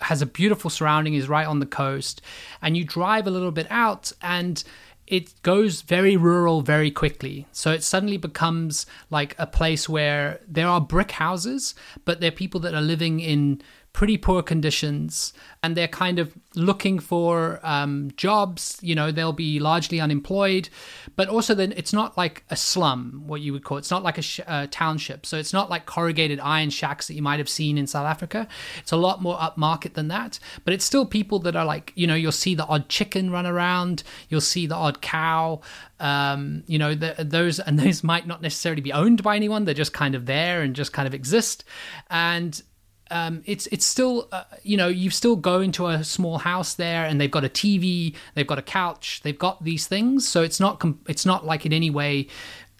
has 0.00 0.22
a 0.22 0.26
beautiful 0.26 0.70
surrounding, 0.70 1.14
is 1.14 1.28
right 1.28 1.46
on 1.46 1.58
the 1.60 1.66
coast, 1.66 2.22
and 2.62 2.76
you 2.76 2.84
drive 2.84 3.26
a 3.26 3.30
little 3.30 3.50
bit 3.50 3.66
out 3.68 4.12
and 4.22 4.64
it 5.08 5.40
goes 5.42 5.82
very 5.82 6.16
rural 6.16 6.60
very 6.60 6.90
quickly. 6.90 7.46
So 7.50 7.72
it 7.72 7.82
suddenly 7.82 8.18
becomes 8.18 8.84
like 9.10 9.34
a 9.38 9.46
place 9.46 9.88
where 9.88 10.40
there 10.46 10.68
are 10.68 10.80
brick 10.80 11.12
houses, 11.12 11.74
but 12.04 12.20
there 12.20 12.28
are 12.28 12.32
people 12.32 12.60
that 12.60 12.74
are 12.74 12.82
living 12.82 13.20
in 13.20 13.62
pretty 13.98 14.16
poor 14.16 14.44
conditions 14.44 15.32
and 15.64 15.76
they're 15.76 15.88
kind 15.88 16.20
of 16.20 16.32
looking 16.54 17.00
for 17.00 17.58
um, 17.64 18.12
jobs. 18.16 18.78
You 18.80 18.94
know, 18.94 19.10
they'll 19.10 19.32
be 19.32 19.58
largely 19.58 19.98
unemployed, 19.98 20.68
but 21.16 21.28
also 21.28 21.52
then 21.52 21.74
it's 21.76 21.92
not 21.92 22.16
like 22.16 22.44
a 22.48 22.54
slum, 22.54 23.24
what 23.26 23.40
you 23.40 23.52
would 23.52 23.64
call 23.64 23.76
it. 23.76 23.80
It's 23.80 23.90
not 23.90 24.04
like 24.04 24.16
a 24.16 24.22
sh- 24.22 24.38
uh, 24.46 24.68
township. 24.70 25.26
So 25.26 25.36
it's 25.36 25.52
not 25.52 25.68
like 25.68 25.86
corrugated 25.86 26.38
iron 26.38 26.70
shacks 26.70 27.08
that 27.08 27.14
you 27.14 27.22
might 27.22 27.40
have 27.40 27.48
seen 27.48 27.76
in 27.76 27.88
South 27.88 28.06
Africa. 28.06 28.46
It's 28.78 28.92
a 28.92 28.96
lot 28.96 29.20
more 29.20 29.36
upmarket 29.36 29.94
than 29.94 30.06
that, 30.06 30.38
but 30.64 30.72
it's 30.72 30.84
still 30.84 31.04
people 31.04 31.40
that 31.40 31.56
are 31.56 31.64
like, 31.64 31.92
you 31.96 32.06
know, 32.06 32.14
you'll 32.14 32.30
see 32.30 32.54
the 32.54 32.66
odd 32.66 32.88
chicken 32.88 33.32
run 33.32 33.46
around, 33.46 34.04
you'll 34.28 34.40
see 34.40 34.68
the 34.68 34.76
odd 34.76 35.02
cow. 35.02 35.60
Um, 35.98 36.62
you 36.68 36.78
know, 36.78 36.94
the, 36.94 37.16
those 37.18 37.58
and 37.58 37.76
those 37.80 38.04
might 38.04 38.28
not 38.28 38.42
necessarily 38.42 38.80
be 38.80 38.92
owned 38.92 39.24
by 39.24 39.34
anyone. 39.34 39.64
They're 39.64 39.74
just 39.74 39.92
kind 39.92 40.14
of 40.14 40.26
there 40.26 40.62
and 40.62 40.76
just 40.76 40.92
kind 40.92 41.08
of 41.08 41.14
exist. 41.14 41.64
And 42.10 42.62
um, 43.10 43.42
it's 43.46 43.66
it's 43.68 43.86
still 43.86 44.28
uh, 44.32 44.44
you 44.62 44.76
know 44.76 44.88
you 44.88 45.10
still 45.10 45.36
go 45.36 45.60
into 45.60 45.86
a 45.86 46.04
small 46.04 46.38
house 46.38 46.74
there 46.74 47.04
and 47.04 47.20
they've 47.20 47.30
got 47.30 47.44
a 47.44 47.48
TV, 47.48 48.14
they've 48.34 48.46
got 48.46 48.58
a 48.58 48.62
couch, 48.62 49.20
they've 49.22 49.38
got 49.38 49.64
these 49.64 49.86
things. 49.86 50.28
So 50.28 50.42
it's 50.42 50.60
not 50.60 50.80
com- 50.80 51.00
it's 51.08 51.26
not 51.26 51.46
like 51.46 51.64
in 51.66 51.72
any 51.72 51.90
way 51.90 52.28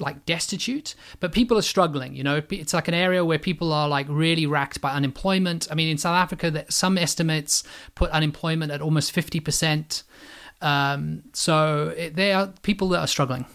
like 0.00 0.24
destitute, 0.26 0.94
but 1.18 1.32
people 1.32 1.58
are 1.58 1.62
struggling. 1.62 2.14
You 2.14 2.22
know, 2.22 2.42
it's 2.50 2.72
like 2.72 2.88
an 2.88 2.94
area 2.94 3.24
where 3.24 3.38
people 3.38 3.72
are 3.72 3.88
like 3.88 4.06
really 4.08 4.46
racked 4.46 4.80
by 4.80 4.92
unemployment. 4.92 5.66
I 5.70 5.74
mean, 5.74 5.88
in 5.88 5.98
South 5.98 6.16
Africa, 6.16 6.50
that 6.50 6.72
some 6.72 6.96
estimates 6.96 7.64
put 7.94 8.10
unemployment 8.10 8.70
at 8.72 8.80
almost 8.80 9.12
fifty 9.12 9.40
percent. 9.40 10.04
Um, 10.60 11.22
so 11.32 11.94
it, 11.96 12.16
they 12.16 12.32
are 12.32 12.52
people 12.62 12.88
that 12.90 13.00
are 13.00 13.06
struggling. 13.06 13.46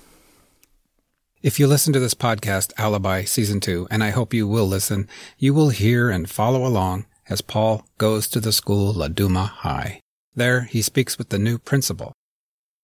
If 1.44 1.60
you 1.60 1.68
listen 1.68 1.92
to 1.92 2.00
this 2.00 2.14
podcast, 2.14 2.72
Alibi 2.78 3.26
Season 3.26 3.60
2, 3.60 3.90
and 3.92 4.02
I 4.02 4.12
hope 4.12 4.34
you 4.34 4.48
will 4.48 4.66
listen, 4.66 5.10
you 5.38 5.54
will 5.54 5.72
hear 5.72 6.10
and 6.10 6.30
follow 6.30 6.66
along 6.66 7.06
as 7.28 7.42
Paul 7.42 7.86
goes 7.98 8.30
to 8.30 8.40
the 8.40 8.54
school 8.54 8.94
Laduma 8.94 9.50
High. 9.50 10.00
There, 10.34 10.62
he 10.62 10.82
speaks 10.82 11.18
with 11.18 11.32
the 11.32 11.38
new 11.38 11.58
principal. 11.58 12.14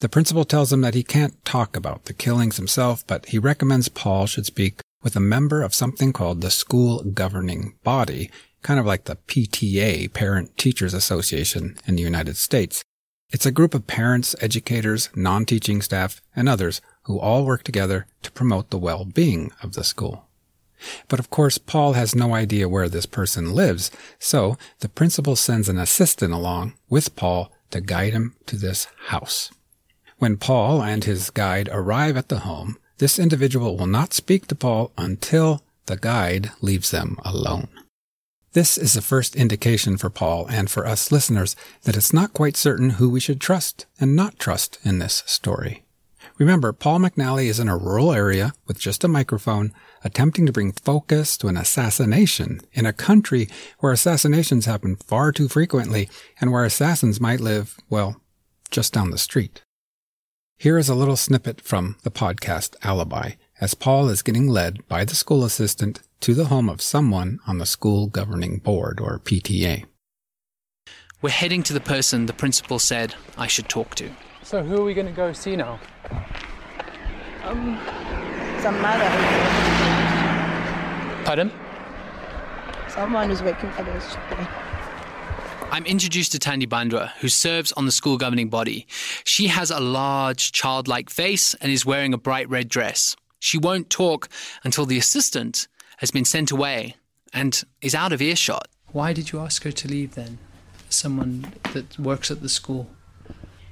The 0.01 0.10
principal 0.10 0.44
tells 0.44 0.74
him 0.74 0.82
that 0.82 0.94
he 0.94 1.04
can't 1.04 1.46
talk 1.46 1.78
about 1.78 2.04
the 2.04 2.13
killings 2.13 2.58
himself, 2.58 3.08
but 3.08 3.28
he 3.28 3.39
recommends 3.39 3.88
Paul 3.88 4.25
should 4.25 4.46
speak 4.46 4.82
with 5.01 5.16
a 5.16 5.22
member 5.22 5.62
of 5.62 5.74
something 5.74 6.12
called 6.12 6.42
the 6.42 6.51
school 6.51 7.01
governing 7.04 7.75
body, 7.86 8.30
kind 8.62 8.78
of 8.78 8.86
like 8.86 9.06
the 9.06 9.16
PTA, 9.16 10.12
Parent 10.12 10.58
Teachers 10.58 10.94
Association 10.94 11.78
in 11.88 11.96
the 11.96 12.04
United 12.04 12.36
States. 12.36 12.84
It's 13.32 13.46
a 13.46 13.51
group 13.51 13.75
of 13.75 13.86
parents, 13.86 14.36
educators, 14.42 15.10
non-teaching 15.16 15.82
staff, 15.82 16.20
and 16.36 16.50
others 16.50 16.82
who 17.10 17.20
all 17.20 17.44
work 17.44 17.63
together 17.63 18.06
to 18.22 18.32
promote 18.34 18.70
the 18.70 18.78
well-being 18.78 19.51
of 19.63 19.74
the 19.74 19.84
school. 19.84 20.28
But 21.08 21.20
of 21.20 21.32
course, 21.32 21.58
Paul 21.58 21.94
has 21.94 22.13
no 22.13 22.36
idea 22.36 22.70
where 22.70 22.88
this 22.88 23.08
person 23.08 23.56
lives, 23.56 23.89
so 24.20 24.60
the 24.82 24.89
principal 24.89 25.36
sends 25.36 25.68
an 25.68 25.80
assistant 25.80 26.32
along 26.32 26.75
with 26.88 27.16
Paul 27.16 27.51
to 27.72 27.82
guide 27.82 28.13
him 28.13 28.36
to 28.46 28.56
this 28.56 28.86
house. 29.08 29.50
When 30.20 30.38
Paul 30.38 30.84
and 30.84 31.04
his 31.04 31.32
guide 31.32 31.68
arrive 31.72 32.16
at 32.16 32.30
the 32.30 32.42
home, 32.42 32.78
this 33.00 33.18
individual 33.18 33.75
will 33.75 33.88
not 33.88 34.13
speak 34.13 34.46
to 34.46 34.56
Paul 34.56 34.92
until 34.96 35.63
the 35.88 35.98
guide 35.98 36.51
leaves 36.62 36.92
them 36.92 37.18
alone. 37.25 37.70
This 38.54 38.78
is 38.78 38.94
the 38.94 39.01
first 39.01 39.36
indication 39.36 39.98
for 39.98 40.12
Paul 40.12 40.46
and 40.48 40.70
for 40.70 40.86
us 40.86 41.12
listeners 41.12 41.56
that 41.86 41.98
it's 41.98 42.13
not 42.13 42.34
quite 42.34 42.56
certain 42.56 42.92
who 42.92 43.10
we 43.10 43.20
should 43.20 43.42
trust 43.42 43.88
and 44.00 44.16
not 44.16 44.38
trust 44.38 44.78
in 44.84 45.00
this 45.00 45.24
story. 45.25 45.86
Remember, 46.39 46.72
Paul 46.72 47.00
McNally 47.00 47.48
is 47.48 47.60
in 47.60 47.67
a 47.67 47.75
rural 47.75 48.13
area 48.13 48.53
with 48.65 48.79
just 48.79 49.03
a 49.03 49.10
microphone, 49.10 49.74
attempting 50.05 50.46
to 50.46 50.53
bring 50.53 50.72
focus 50.72 51.36
to 51.38 51.50
an 51.50 51.58
assassination 51.58 52.62
in 52.72 52.86
a 52.86 52.93
country 52.93 53.50
where 53.79 53.91
assassinations 53.91 54.65
happen 54.65 54.96
far 54.96 55.34
too 55.34 55.50
frequently 55.50 56.10
and 56.39 56.53
where 56.53 56.63
assassins 56.63 57.19
might 57.19 57.41
live, 57.41 57.77
well, 57.89 58.22
just 58.72 58.93
down 58.93 59.12
the 59.12 59.17
street. 59.17 59.63
Here 60.58 60.77
is 60.77 60.88
a 60.88 60.96
little 60.96 61.17
snippet 61.17 61.60
from 61.60 61.98
the 62.03 62.12
podcast 62.12 62.77
Alibi 62.84 63.31
as 63.60 63.74
Paul 63.74 64.08
is 64.08 64.22
getting 64.22 64.48
led 64.48 64.88
by 64.88 65.03
the 65.03 65.15
school 65.15 65.43
assistant 65.43 66.01
to 66.22 66.34
the 66.34 66.46
home 66.46 66.69
of 66.69 66.81
someone 66.81 67.39
on 67.48 67.58
the 67.58 67.65
school 67.65 68.08
governing 68.08 68.60
board 68.60 69.01
or 69.01 69.19
PTA. 69.19 69.84
We're 71.22 71.31
heading 71.31 71.63
to 71.63 71.74
the 71.74 71.81
person 71.81 72.27
the 72.27 72.34
principal 72.34 72.79
said 72.79 73.15
I 73.38 73.48
should 73.48 73.67
talk 73.67 73.96
to. 73.96 74.10
So 74.50 74.63
who 74.63 74.82
are 74.82 74.84
we 74.84 74.96
going 74.96 75.06
to 75.06 75.13
go 75.13 75.32
see 75.32 75.56
now? 75.56 75.79
Um, 77.44 77.79
some 78.62 78.82
mother. 78.82 79.08
Pardon? 81.24 81.51
Someone 82.88 83.29
who's 83.29 83.44
working 83.44 83.70
for 83.74 83.84
those 83.84 84.03
children. 84.08 84.48
I'm 85.70 85.86
introduced 85.86 86.32
to 86.32 86.39
Tanya 86.39 86.65
Bandra, 86.65 87.12
who 87.20 87.29
serves 87.29 87.72
on 87.74 87.86
the 87.86 87.91
school 87.91 88.18
governing 88.18 88.50
body. 88.50 88.88
She 89.24 89.50
has 89.50 89.70
a 89.70 89.79
large, 89.79 90.51
childlike 90.51 91.12
face 91.12 91.53
and 91.62 91.72
is 91.72 91.86
wearing 91.86 92.12
a 92.15 92.18
bright 92.18 92.50
red 92.50 92.70
dress. 92.70 93.15
She 93.38 93.60
won't 93.60 93.91
talk 93.91 94.29
until 94.63 94.88
the 94.88 94.98
assistant 94.98 95.68
has 95.98 96.10
been 96.10 96.25
sent 96.25 96.50
away 96.50 96.96
and 97.36 97.63
is 97.84 97.94
out 97.94 98.12
of 98.12 98.20
earshot. 98.20 98.68
Why 98.94 99.13
did 99.13 99.32
you 99.32 99.41
ask 99.41 99.62
her 99.62 99.72
to 99.72 99.88
leave 99.88 100.15
then? 100.15 100.39
Someone 100.89 101.53
that 101.74 102.00
works 102.00 102.32
at 102.32 102.41
the 102.41 102.50
school. 102.50 102.89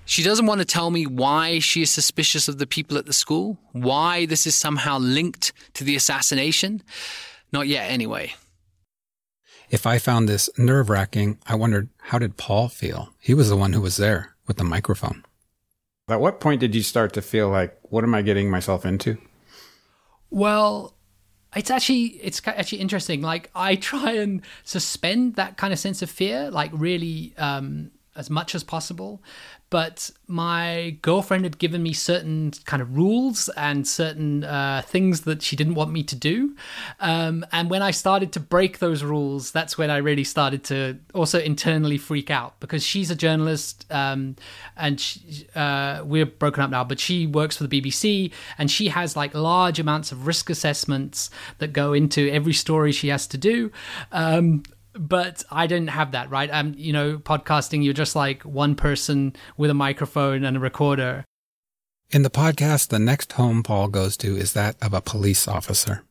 She 0.07 0.23
doesn't 0.23 0.45
want 0.45 0.59
to 0.59 0.65
tell 0.65 0.89
me 0.89 1.05
why 1.05 1.59
she 1.59 1.81
is 1.81 1.91
suspicious 1.91 2.47
of 2.47 2.59
the 2.59 2.65
people 2.65 2.97
at 2.97 3.05
the 3.05 3.13
school, 3.13 3.59
why 3.73 4.25
this 4.25 4.47
is 4.47 4.55
somehow 4.55 4.97
linked 4.97 5.51
to 5.73 5.83
the 5.83 5.97
assassination. 5.97 6.81
Not 7.51 7.67
yet, 7.67 7.91
anyway. 7.91 8.33
If 9.69 9.85
I 9.85 9.99
found 9.99 10.29
this 10.29 10.49
nerve 10.57 10.89
wracking, 10.89 11.39
I 11.45 11.55
wondered 11.55 11.89
how 12.03 12.19
did 12.19 12.37
Paul 12.37 12.69
feel? 12.69 13.09
He 13.19 13.33
was 13.33 13.49
the 13.49 13.57
one 13.57 13.73
who 13.73 13.81
was 13.81 13.97
there 13.97 14.33
with 14.47 14.55
the 14.55 14.63
microphone. 14.63 15.25
At 16.07 16.21
what 16.21 16.39
point 16.39 16.61
did 16.61 16.73
you 16.73 16.83
start 16.83 17.11
to 17.13 17.21
feel 17.21 17.49
like, 17.49 17.77
what 17.83 18.05
am 18.05 18.15
I 18.15 18.21
getting 18.21 18.49
myself 18.49 18.85
into? 18.85 19.17
Well, 20.29 20.95
it's 21.53 21.69
actually 21.69 22.19
it's 22.23 22.41
actually 22.45 22.79
interesting. 22.79 23.21
Like 23.21 23.49
I 23.53 23.75
try 23.75 24.13
and 24.13 24.41
suspend 24.63 25.35
that 25.35 25.57
kind 25.57 25.73
of 25.73 25.79
sense 25.79 26.01
of 26.01 26.09
fear, 26.09 26.49
like 26.49 26.71
really 26.73 27.33
um, 27.37 27.91
as 28.17 28.29
much 28.29 28.55
as 28.55 28.63
possible 28.63 29.21
but 29.69 30.11
my 30.27 30.97
girlfriend 31.01 31.43
had 31.43 31.57
given 31.57 31.83
me 31.83 31.91
certain 31.91 32.51
kind 32.65 32.81
of 32.81 32.95
rules 32.95 33.49
and 33.49 33.85
certain 33.85 34.43
uh, 34.45 34.81
things 34.85 35.21
that 35.21 35.41
she 35.41 35.57
didn't 35.57 35.75
want 35.75 35.91
me 35.91 36.03
to 36.03 36.15
do. 36.15 36.55
Um, 37.01 37.45
and 37.51 37.69
when 37.69 37.81
I 37.81 37.91
started 37.91 38.31
to 38.33 38.39
break 38.39 38.79
those 38.79 39.03
rules, 39.03 39.51
that's 39.51 39.77
when 39.77 39.89
I 39.89 39.97
really 39.97 40.23
started 40.23 40.63
to 40.65 40.97
also 41.13 41.39
internally 41.39 41.97
freak 41.97 42.31
out 42.31 42.59
because 42.61 42.83
she's 42.83 43.11
a 43.11 43.15
journalist 43.15 43.85
um, 43.91 44.37
and 44.77 45.01
she, 45.01 45.47
uh, 45.53 46.01
we're 46.05 46.25
broken 46.25 46.63
up 46.63 46.69
now, 46.69 46.85
but 46.85 46.99
she 46.99 47.27
works 47.27 47.57
for 47.57 47.67
the 47.67 47.81
BBC 47.81 48.31
and 48.57 48.71
she 48.71 48.87
has 48.87 49.17
like 49.17 49.33
large 49.33 49.79
amounts 49.79 50.13
of 50.13 50.27
risk 50.27 50.49
assessments 50.49 51.29
that 51.57 51.73
go 51.73 51.91
into 51.91 52.29
every 52.31 52.53
story 52.53 52.93
she 52.93 53.09
has 53.09 53.27
to 53.27 53.37
do. 53.37 53.71
Um, 54.13 54.63
but 54.97 55.43
I 55.51 55.67
didn't 55.67 55.89
have 55.89 56.11
that, 56.11 56.29
right? 56.29 56.49
Um, 56.51 56.73
you 56.77 56.93
know, 56.93 57.17
podcasting, 57.17 57.83
you're 57.83 57.93
just 57.93 58.15
like 58.15 58.43
one 58.43 58.75
person 58.75 59.35
with 59.57 59.69
a 59.69 59.73
microphone 59.73 60.43
and 60.43 60.57
a 60.57 60.59
recorder. 60.59 61.25
In 62.09 62.23
the 62.23 62.29
podcast, 62.29 62.87
the 62.87 62.99
next 62.99 63.33
home 63.33 63.63
Paul 63.63 63.89
goes 63.89 64.15
to 64.17 64.37
is 64.37 64.53
that 64.53 64.75
of 64.81 64.93
a 64.93 65.01
police 65.01 65.47
officer. 65.47 66.03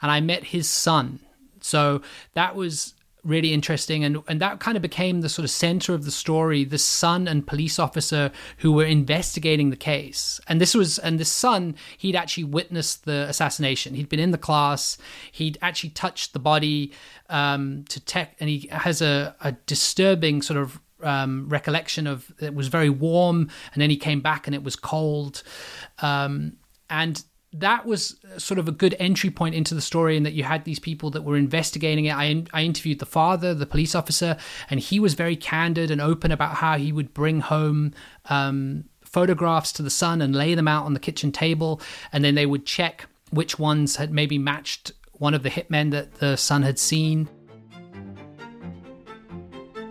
And 0.00 0.10
I 0.10 0.20
met 0.20 0.44
his 0.44 0.68
son. 0.68 1.20
So 1.60 2.02
that 2.34 2.54
was 2.56 2.94
really 3.26 3.52
interesting. 3.52 4.04
And 4.04 4.18
and 4.28 4.40
that 4.40 4.60
kind 4.60 4.76
of 4.76 4.82
became 4.82 5.20
the 5.20 5.28
sort 5.28 5.44
of 5.44 5.50
center 5.50 5.94
of 5.94 6.04
the 6.04 6.10
story 6.10 6.64
the 6.64 6.78
son 6.78 7.28
and 7.28 7.46
police 7.46 7.78
officer 7.78 8.30
who 8.58 8.72
were 8.72 8.84
investigating 8.84 9.70
the 9.70 9.76
case. 9.76 10.40
And 10.48 10.60
this 10.60 10.74
was 10.74 10.98
and 10.98 11.18
the 11.18 11.24
son 11.24 11.74
he'd 11.98 12.16
actually 12.16 12.44
witnessed 12.44 13.04
the 13.04 13.26
assassination. 13.28 13.94
He'd 13.94 14.08
been 14.08 14.20
in 14.20 14.30
the 14.30 14.38
class. 14.38 14.98
He'd 15.32 15.58
actually 15.60 15.90
touched 15.90 16.32
the 16.32 16.38
body 16.38 16.92
um, 17.28 17.84
to 17.88 18.00
tech 18.00 18.36
and 18.40 18.48
he 18.48 18.68
has 18.70 19.02
a, 19.02 19.34
a 19.40 19.52
disturbing 19.52 20.42
sort 20.42 20.58
of 20.58 20.80
um, 21.02 21.48
recollection 21.48 22.06
of 22.06 22.32
it 22.40 22.54
was 22.54 22.68
very 22.68 22.90
warm 22.90 23.50
and 23.72 23.82
then 23.82 23.90
he 23.90 23.96
came 23.96 24.20
back 24.20 24.46
and 24.46 24.54
it 24.54 24.62
was 24.62 24.76
cold. 24.76 25.42
Um, 25.98 26.56
and 26.88 27.22
that 27.58 27.86
was 27.86 28.16
sort 28.38 28.58
of 28.58 28.68
a 28.68 28.72
good 28.72 28.94
entry 28.98 29.30
point 29.30 29.54
into 29.54 29.74
the 29.74 29.80
story, 29.80 30.16
in 30.16 30.22
that 30.24 30.34
you 30.34 30.42
had 30.42 30.64
these 30.64 30.78
people 30.78 31.10
that 31.10 31.22
were 31.22 31.36
investigating 31.36 32.04
it. 32.06 32.14
I, 32.14 32.44
I 32.52 32.62
interviewed 32.62 32.98
the 32.98 33.06
father, 33.06 33.54
the 33.54 33.66
police 33.66 33.94
officer, 33.94 34.36
and 34.70 34.80
he 34.80 35.00
was 35.00 35.14
very 35.14 35.36
candid 35.36 35.90
and 35.90 36.00
open 36.00 36.32
about 36.32 36.56
how 36.56 36.76
he 36.76 36.92
would 36.92 37.14
bring 37.14 37.40
home 37.40 37.94
um, 38.26 38.84
photographs 39.02 39.72
to 39.72 39.82
the 39.82 39.90
son 39.90 40.20
and 40.20 40.34
lay 40.34 40.54
them 40.54 40.68
out 40.68 40.84
on 40.84 40.94
the 40.94 41.00
kitchen 41.00 41.32
table, 41.32 41.80
and 42.12 42.24
then 42.24 42.34
they 42.34 42.46
would 42.46 42.66
check 42.66 43.06
which 43.30 43.58
ones 43.58 43.96
had 43.96 44.12
maybe 44.12 44.38
matched 44.38 44.92
one 45.12 45.34
of 45.34 45.42
the 45.42 45.50
hitmen 45.50 45.90
that 45.92 46.16
the 46.16 46.36
son 46.36 46.62
had 46.62 46.78
seen. 46.78 47.28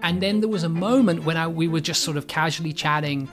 And 0.03 0.21
then 0.21 0.39
there 0.39 0.49
was 0.49 0.63
a 0.63 0.69
moment 0.69 1.25
when 1.25 1.35
I, 1.35 1.47
we 1.47 1.67
were 1.67 1.79
just 1.79 2.03
sort 2.03 2.15
of 2.15 2.27
casually 2.27 2.73
chatting, 2.73 3.27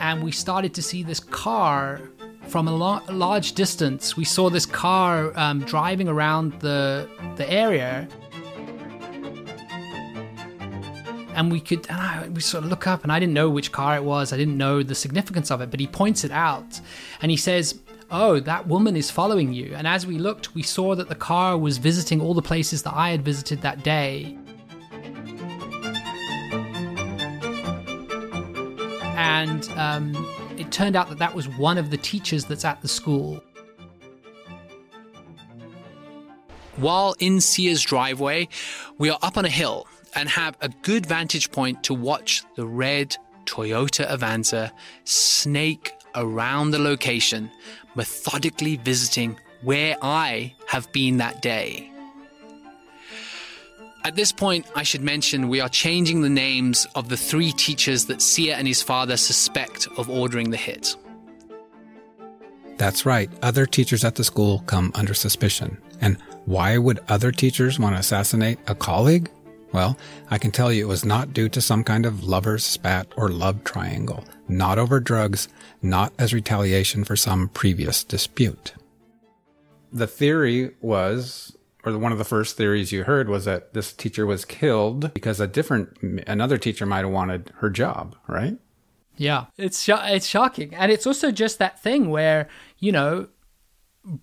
and 0.00 0.24
we 0.24 0.32
started 0.32 0.74
to 0.74 0.82
see 0.82 1.04
this 1.04 1.20
car 1.20 2.00
from 2.48 2.68
a, 2.68 2.74
lo- 2.74 3.02
large 3.10 3.52
distance, 3.52 4.16
we 4.16 4.24
saw 4.24 4.48
this 4.50 4.66
car 4.66 5.32
um, 5.36 5.60
driving 5.60 6.08
around 6.08 6.58
the 6.60 7.08
the 7.36 7.50
area, 7.50 8.08
and 11.34 11.50
we 11.50 11.60
could 11.60 11.86
and 11.88 12.00
I, 12.00 12.28
we 12.28 12.40
sort 12.40 12.64
of 12.64 12.70
look 12.70 12.86
up, 12.86 13.02
and 13.02 13.12
I 13.12 13.18
didn't 13.18 13.34
know 13.34 13.50
which 13.50 13.72
car 13.72 13.96
it 13.96 14.04
was. 14.04 14.32
I 14.32 14.36
didn't 14.36 14.56
know 14.56 14.82
the 14.82 14.94
significance 14.94 15.50
of 15.50 15.60
it, 15.60 15.70
but 15.70 15.80
he 15.80 15.86
points 15.86 16.24
it 16.24 16.30
out, 16.30 16.80
and 17.20 17.30
he 17.30 17.36
says. 17.36 17.80
Oh, 18.08 18.38
that 18.38 18.68
woman 18.68 18.94
is 18.96 19.10
following 19.10 19.52
you. 19.52 19.74
And 19.74 19.84
as 19.84 20.06
we 20.06 20.16
looked, 20.16 20.54
we 20.54 20.62
saw 20.62 20.94
that 20.94 21.08
the 21.08 21.16
car 21.16 21.58
was 21.58 21.78
visiting 21.78 22.20
all 22.20 22.34
the 22.34 22.40
places 22.40 22.84
that 22.84 22.94
I 22.94 23.10
had 23.10 23.24
visited 23.24 23.62
that 23.62 23.82
day. 23.82 24.38
And 29.16 29.68
um, 29.70 30.14
it 30.58 30.72
turned 30.72 30.96
out 30.96 31.08
that 31.08 31.18
that 31.18 31.34
was 31.34 31.48
one 31.48 31.78
of 31.78 31.90
the 31.90 31.96
teachers 31.96 32.44
that's 32.44 32.64
at 32.64 32.80
the 32.82 32.88
school. 32.88 33.42
While 36.76 37.14
in 37.18 37.40
Sia's 37.40 37.82
driveway, 37.82 38.48
we 38.98 39.08
are 39.08 39.18
up 39.22 39.38
on 39.38 39.44
a 39.44 39.50
hill 39.50 39.86
and 40.14 40.28
have 40.28 40.56
a 40.60 40.68
good 40.82 41.06
vantage 41.06 41.50
point 41.50 41.82
to 41.84 41.94
watch 41.94 42.42
the 42.54 42.66
red 42.66 43.16
Toyota 43.46 44.06
Avanza 44.08 44.72
snake 45.04 45.92
around 46.14 46.70
the 46.70 46.78
location, 46.78 47.50
methodically 47.94 48.76
visiting 48.76 49.38
where 49.62 49.96
I 50.02 50.54
have 50.68 50.90
been 50.92 51.18
that 51.18 51.40
day. 51.40 51.90
At 54.06 54.14
this 54.14 54.30
point, 54.30 54.68
I 54.76 54.84
should 54.84 55.02
mention 55.02 55.48
we 55.48 55.58
are 55.58 55.68
changing 55.68 56.22
the 56.22 56.28
names 56.28 56.86
of 56.94 57.08
the 57.08 57.16
three 57.16 57.50
teachers 57.50 58.04
that 58.04 58.22
Sia 58.22 58.54
and 58.54 58.68
his 58.68 58.80
father 58.80 59.16
suspect 59.16 59.88
of 59.96 60.08
ordering 60.08 60.50
the 60.50 60.56
hit. 60.56 60.94
That's 62.76 63.04
right. 63.04 63.28
Other 63.42 63.66
teachers 63.66 64.04
at 64.04 64.14
the 64.14 64.22
school 64.22 64.60
come 64.66 64.92
under 64.94 65.12
suspicion. 65.12 65.78
And 66.00 66.18
why 66.44 66.78
would 66.78 67.00
other 67.08 67.32
teachers 67.32 67.80
want 67.80 67.96
to 67.96 67.98
assassinate 67.98 68.60
a 68.68 68.76
colleague? 68.76 69.28
Well, 69.72 69.98
I 70.30 70.38
can 70.38 70.52
tell 70.52 70.72
you 70.72 70.84
it 70.84 70.88
was 70.88 71.04
not 71.04 71.32
due 71.32 71.48
to 71.48 71.60
some 71.60 71.82
kind 71.82 72.06
of 72.06 72.22
lover's 72.22 72.62
spat 72.62 73.08
or 73.16 73.30
love 73.30 73.64
triangle, 73.64 74.24
not 74.46 74.78
over 74.78 75.00
drugs, 75.00 75.48
not 75.82 76.12
as 76.16 76.32
retaliation 76.32 77.02
for 77.02 77.16
some 77.16 77.48
previous 77.48 78.04
dispute. 78.04 78.72
The 79.92 80.06
theory 80.06 80.76
was 80.80 81.55
or 81.86 81.96
one 81.96 82.12
of 82.12 82.18
the 82.18 82.24
first 82.24 82.56
theories 82.56 82.90
you 82.90 83.04
heard 83.04 83.28
was 83.28 83.44
that 83.44 83.72
this 83.72 83.92
teacher 83.92 84.26
was 84.26 84.44
killed 84.44 85.14
because 85.14 85.40
a 85.40 85.46
different 85.46 85.96
another 86.26 86.58
teacher 86.58 86.84
might 86.84 87.04
have 87.04 87.10
wanted 87.10 87.52
her 87.58 87.70
job, 87.70 88.16
right? 88.26 88.58
Yeah, 89.16 89.46
it's 89.56 89.82
sh- 89.82 89.90
it's 89.92 90.26
shocking, 90.26 90.74
and 90.74 90.90
it's 90.92 91.06
also 91.06 91.30
just 91.30 91.58
that 91.58 91.80
thing 91.82 92.10
where 92.10 92.48
you 92.78 92.92
know, 92.92 93.28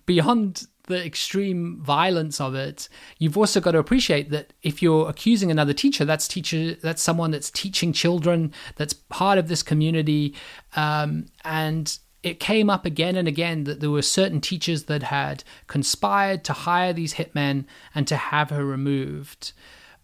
beyond 0.06 0.66
the 0.86 1.04
extreme 1.04 1.80
violence 1.80 2.40
of 2.40 2.54
it, 2.54 2.88
you've 3.18 3.38
also 3.38 3.58
got 3.60 3.70
to 3.70 3.78
appreciate 3.78 4.30
that 4.30 4.52
if 4.62 4.82
you're 4.82 5.08
accusing 5.08 5.50
another 5.50 5.72
teacher, 5.72 6.04
that's 6.04 6.28
teacher, 6.28 6.74
that's 6.74 7.02
someone 7.02 7.30
that's 7.30 7.50
teaching 7.50 7.92
children, 7.92 8.52
that's 8.76 8.92
part 8.92 9.38
of 9.38 9.48
this 9.48 9.62
community, 9.62 10.34
um, 10.76 11.24
and 11.44 11.98
it 12.24 12.40
came 12.40 12.70
up 12.70 12.86
again 12.86 13.16
and 13.16 13.28
again 13.28 13.64
that 13.64 13.80
there 13.80 13.90
were 13.90 14.02
certain 14.02 14.40
teachers 14.40 14.84
that 14.84 15.02
had 15.02 15.44
conspired 15.66 16.42
to 16.44 16.54
hire 16.54 16.92
these 16.92 17.14
hitmen 17.14 17.66
and 17.94 18.08
to 18.08 18.16
have 18.16 18.48
her 18.48 18.64
removed. 18.64 19.52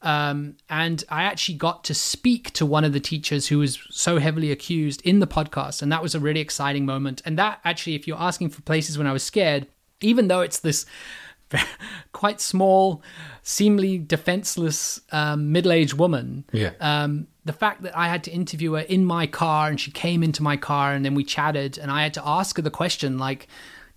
Um, 0.02 0.56
and 0.68 1.02
I 1.08 1.22
actually 1.22 1.56
got 1.56 1.82
to 1.84 1.94
speak 1.94 2.52
to 2.52 2.66
one 2.66 2.84
of 2.84 2.92
the 2.92 3.00
teachers 3.00 3.48
who 3.48 3.58
was 3.58 3.78
so 3.90 4.18
heavily 4.18 4.52
accused 4.52 5.00
in 5.02 5.20
the 5.20 5.26
podcast. 5.26 5.80
And 5.80 5.90
that 5.92 6.02
was 6.02 6.14
a 6.14 6.20
really 6.20 6.40
exciting 6.40 6.84
moment. 6.84 7.22
And 7.24 7.38
that 7.38 7.60
actually, 7.64 7.94
if 7.94 8.06
you're 8.06 8.20
asking 8.20 8.50
for 8.50 8.60
places 8.62 8.98
when 8.98 9.06
I 9.06 9.12
was 9.12 9.22
scared, 9.22 9.66
even 10.02 10.28
though 10.28 10.40
it's 10.42 10.60
this 10.60 10.84
quite 12.12 12.40
small, 12.40 13.02
seemingly 13.42 13.98
defenseless 13.98 15.00
um, 15.12 15.52
middle 15.52 15.72
aged 15.72 15.94
woman, 15.94 16.44
Yeah. 16.52 16.72
um, 16.80 17.26
the 17.44 17.52
fact 17.52 17.82
that 17.82 17.96
I 17.96 18.08
had 18.08 18.22
to 18.24 18.30
interview 18.30 18.72
her 18.74 18.80
in 18.80 19.04
my 19.04 19.26
car 19.26 19.68
and 19.68 19.80
she 19.80 19.90
came 19.90 20.22
into 20.22 20.42
my 20.42 20.56
car 20.56 20.92
and 20.92 21.04
then 21.04 21.14
we 21.14 21.24
chatted 21.24 21.78
and 21.78 21.90
I 21.90 22.02
had 22.02 22.14
to 22.14 22.22
ask 22.26 22.56
her 22.56 22.62
the 22.62 22.70
question 22.70 23.18
like, 23.18 23.48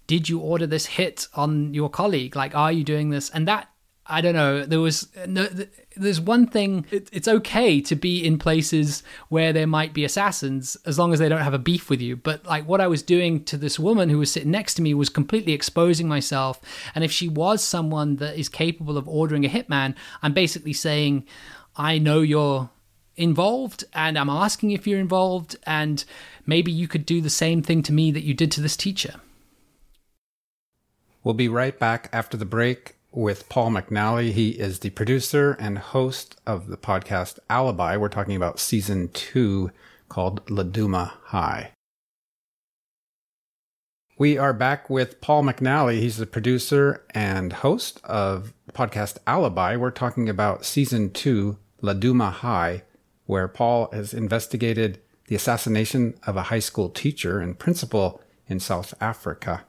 did 0.08 0.28
you 0.30 0.40
order 0.40 0.66
this 0.68 0.86
hit 0.86 1.28
on 1.34 1.74
your 1.74 1.90
colleague? 1.90 2.36
Like, 2.36 2.56
are 2.56 2.72
you 2.72 2.84
doing 2.84 3.10
this? 3.10 3.30
And 3.30 3.48
that 3.48 3.70
I 4.14 4.22
don't 4.22 4.36
know. 4.36 4.64
There 4.64 4.80
was 4.80 5.08
no. 5.28 5.48
There's 5.96 6.22
one 6.22 6.46
thing. 6.46 6.86
It, 6.92 7.10
it's 7.12 7.28
okay 7.28 7.82
to 7.82 7.96
be 7.96 8.24
in 8.24 8.38
places 8.38 9.02
where 9.30 9.52
there 9.52 9.66
might 9.66 9.92
be 9.92 10.06
assassins, 10.06 10.78
as 10.86 11.00
long 11.00 11.14
as 11.14 11.18
they 11.18 11.28
don't 11.28 11.42
have 11.42 11.56
a 11.56 11.60
beef 11.60 11.90
with 11.90 12.00
you. 12.00 12.16
But 12.16 12.46
like 12.46 12.68
what 12.68 12.80
I 12.80 12.86
was 12.86 13.02
doing 13.02 13.44
to 13.46 13.58
this 13.58 13.80
woman 13.80 14.10
who 14.10 14.20
was 14.20 14.32
sitting 14.32 14.52
next 14.52 14.76
to 14.76 14.84
me 14.84 14.94
was 14.94 15.10
completely 15.10 15.54
exposing 15.54 16.08
myself. 16.08 16.62
And 16.94 17.04
if 17.04 17.12
she 17.12 17.28
was 17.28 17.64
someone 17.64 18.18
that 18.18 18.38
is 18.38 18.50
capable 18.50 19.00
of 19.00 19.08
ordering 19.08 19.46
a 19.46 19.50
hitman, 19.50 19.96
I'm 20.22 20.34
basically 20.34 20.74
saying, 20.74 21.26
I 21.76 21.98
know 21.98 22.22
you're 22.22 22.70
involved, 23.16 23.84
and 23.94 24.16
I'm 24.20 24.30
asking 24.30 24.72
if 24.72 24.86
you're 24.86 25.00
involved, 25.00 25.56
and 25.66 26.06
maybe 26.46 26.72
you 26.72 26.88
could 26.88 27.08
do 27.08 27.20
the 27.20 27.32
same 27.32 27.64
thing 27.64 27.82
to 27.84 27.92
me 27.92 28.12
that 28.12 28.24
you 28.24 28.36
did 28.36 28.52
to 28.52 28.62
this 28.62 28.78
teacher. 28.78 29.16
We'll 31.24 31.34
be 31.34 31.50
right 31.50 31.80
back 31.80 32.10
after 32.14 32.38
the 32.38 32.46
break 32.46 32.96
with 33.14 33.48
Paul 33.48 33.72
McNally. 33.72 34.32
He 34.32 34.50
is 34.50 34.80
the 34.80 34.90
producer 34.90 35.56
and 35.60 35.78
host 35.78 36.40
of 36.46 36.68
the 36.68 36.78
podcast 36.78 37.40
Alibi. 37.50 37.96
We're 37.96 38.10
talking 38.10 38.36
about 38.36 38.60
season 38.60 39.10
two 39.10 39.72
called 40.10 40.46
Laduma 40.48 41.14
High. 41.26 41.72
We 44.18 44.38
are 44.38 44.54
back 44.54 44.90
with 44.90 45.22
Paul 45.22 45.44
McNally. 45.44 46.00
He's 46.00 46.18
the 46.18 46.26
producer 46.26 47.04
and 47.12 47.52
host 47.52 48.00
of 48.04 48.54
podcast 48.74 49.18
Alibi. 49.26 49.76
We're 49.76 49.92
talking 49.92 50.30
about 50.30 50.66
season 50.66 51.12
two, 51.12 51.58
Laduma 51.82 52.32
High, 52.32 52.84
where 53.26 53.48
Paul 53.48 53.90
has 53.92 54.14
investigated 54.14 55.02
the 55.28 55.36
assassination 55.36 56.16
of 56.28 56.36
a 56.36 56.44
high 56.44 56.60
school 56.60 56.90
teacher 56.90 57.40
and 57.40 57.58
principal 57.58 58.22
in 58.48 58.60
South 58.60 58.94
Africa. 59.02 59.66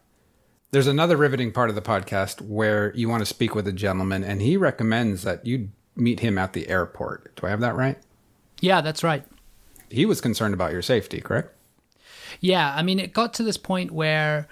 There's 0.74 0.88
another 0.88 1.16
riveting 1.16 1.52
part 1.52 1.68
of 1.68 1.76
the 1.76 1.82
podcast 1.82 2.40
where 2.40 2.92
you 2.96 3.08
want 3.08 3.20
to 3.20 3.26
speak 3.26 3.54
with 3.54 3.68
a 3.68 3.72
gentleman, 3.72 4.24
and 4.24 4.42
he 4.42 4.56
recommends 4.56 5.22
that 5.22 5.46
you 5.46 5.68
meet 5.94 6.18
him 6.18 6.36
at 6.36 6.52
the 6.52 6.68
airport. 6.68 7.36
Do 7.36 7.46
I 7.46 7.50
have 7.50 7.60
that 7.60 7.76
right? 7.76 7.96
Yeah, 8.60 8.80
that's 8.80 9.04
right. 9.04 9.24
He 9.88 10.04
was 10.04 10.20
concerned 10.20 10.52
about 10.52 10.72
your 10.72 10.82
safety, 10.82 11.20
correct? 11.20 11.54
Yeah, 12.40 12.74
I 12.74 12.82
mean, 12.82 12.98
it 12.98 13.12
got 13.12 13.34
to 13.34 13.44
this 13.44 13.56
point 13.56 13.92
where, 13.92 14.48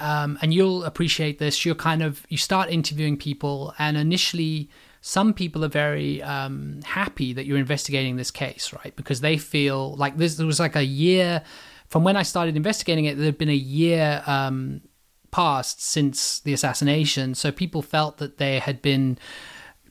um, 0.00 0.38
and 0.42 0.52
you'll 0.52 0.84
appreciate 0.84 1.38
this. 1.38 1.64
You're 1.64 1.74
kind 1.74 2.02
of 2.02 2.26
you 2.28 2.36
start 2.36 2.68
interviewing 2.68 3.16
people, 3.16 3.72
and 3.78 3.96
initially, 3.96 4.68
some 5.00 5.32
people 5.32 5.64
are 5.64 5.68
very 5.68 6.22
um, 6.22 6.82
happy 6.84 7.32
that 7.32 7.46
you're 7.46 7.56
investigating 7.56 8.16
this 8.16 8.30
case, 8.30 8.74
right? 8.84 8.94
Because 8.94 9.22
they 9.22 9.38
feel 9.38 9.96
like 9.96 10.18
this. 10.18 10.34
There 10.36 10.46
was 10.46 10.60
like 10.60 10.76
a 10.76 10.84
year 10.84 11.42
from 11.86 12.04
when 12.04 12.18
I 12.18 12.22
started 12.22 12.54
investigating 12.54 13.06
it. 13.06 13.16
There 13.16 13.24
had 13.24 13.38
been 13.38 13.48
a 13.48 13.54
year 13.54 14.22
um, 14.26 14.82
passed 15.30 15.82
since 15.82 16.40
the 16.40 16.52
assassination, 16.52 17.34
so 17.34 17.52
people 17.52 17.82
felt 17.82 18.18
that 18.18 18.38
they 18.38 18.58
had 18.58 18.82
been 18.82 19.18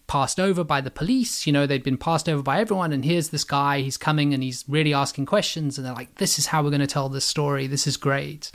passed 0.07 0.39
over 0.39 0.63
by 0.63 0.81
the 0.81 0.89
police. 0.89 1.45
You 1.45 1.53
know, 1.53 1.67
they'd 1.67 1.83
been 1.83 1.97
passed 1.97 2.27
over 2.27 2.41
by 2.41 2.59
everyone. 2.59 2.93
And 2.93 3.05
here's 3.05 3.29
this 3.29 3.43
guy, 3.43 3.81
he's 3.81 3.97
coming 3.97 4.33
and 4.33 4.41
he's 4.41 4.63
really 4.67 4.93
asking 4.93 5.25
questions. 5.25 5.77
And 5.77 5.85
they're 5.85 5.93
like, 5.93 6.15
this 6.15 6.39
is 6.39 6.47
how 6.47 6.63
we're 6.63 6.69
going 6.69 6.79
to 6.79 6.87
tell 6.87 7.09
this 7.09 7.25
story. 7.25 7.67
This 7.67 7.85
is 7.85 7.97
great. 7.97 8.51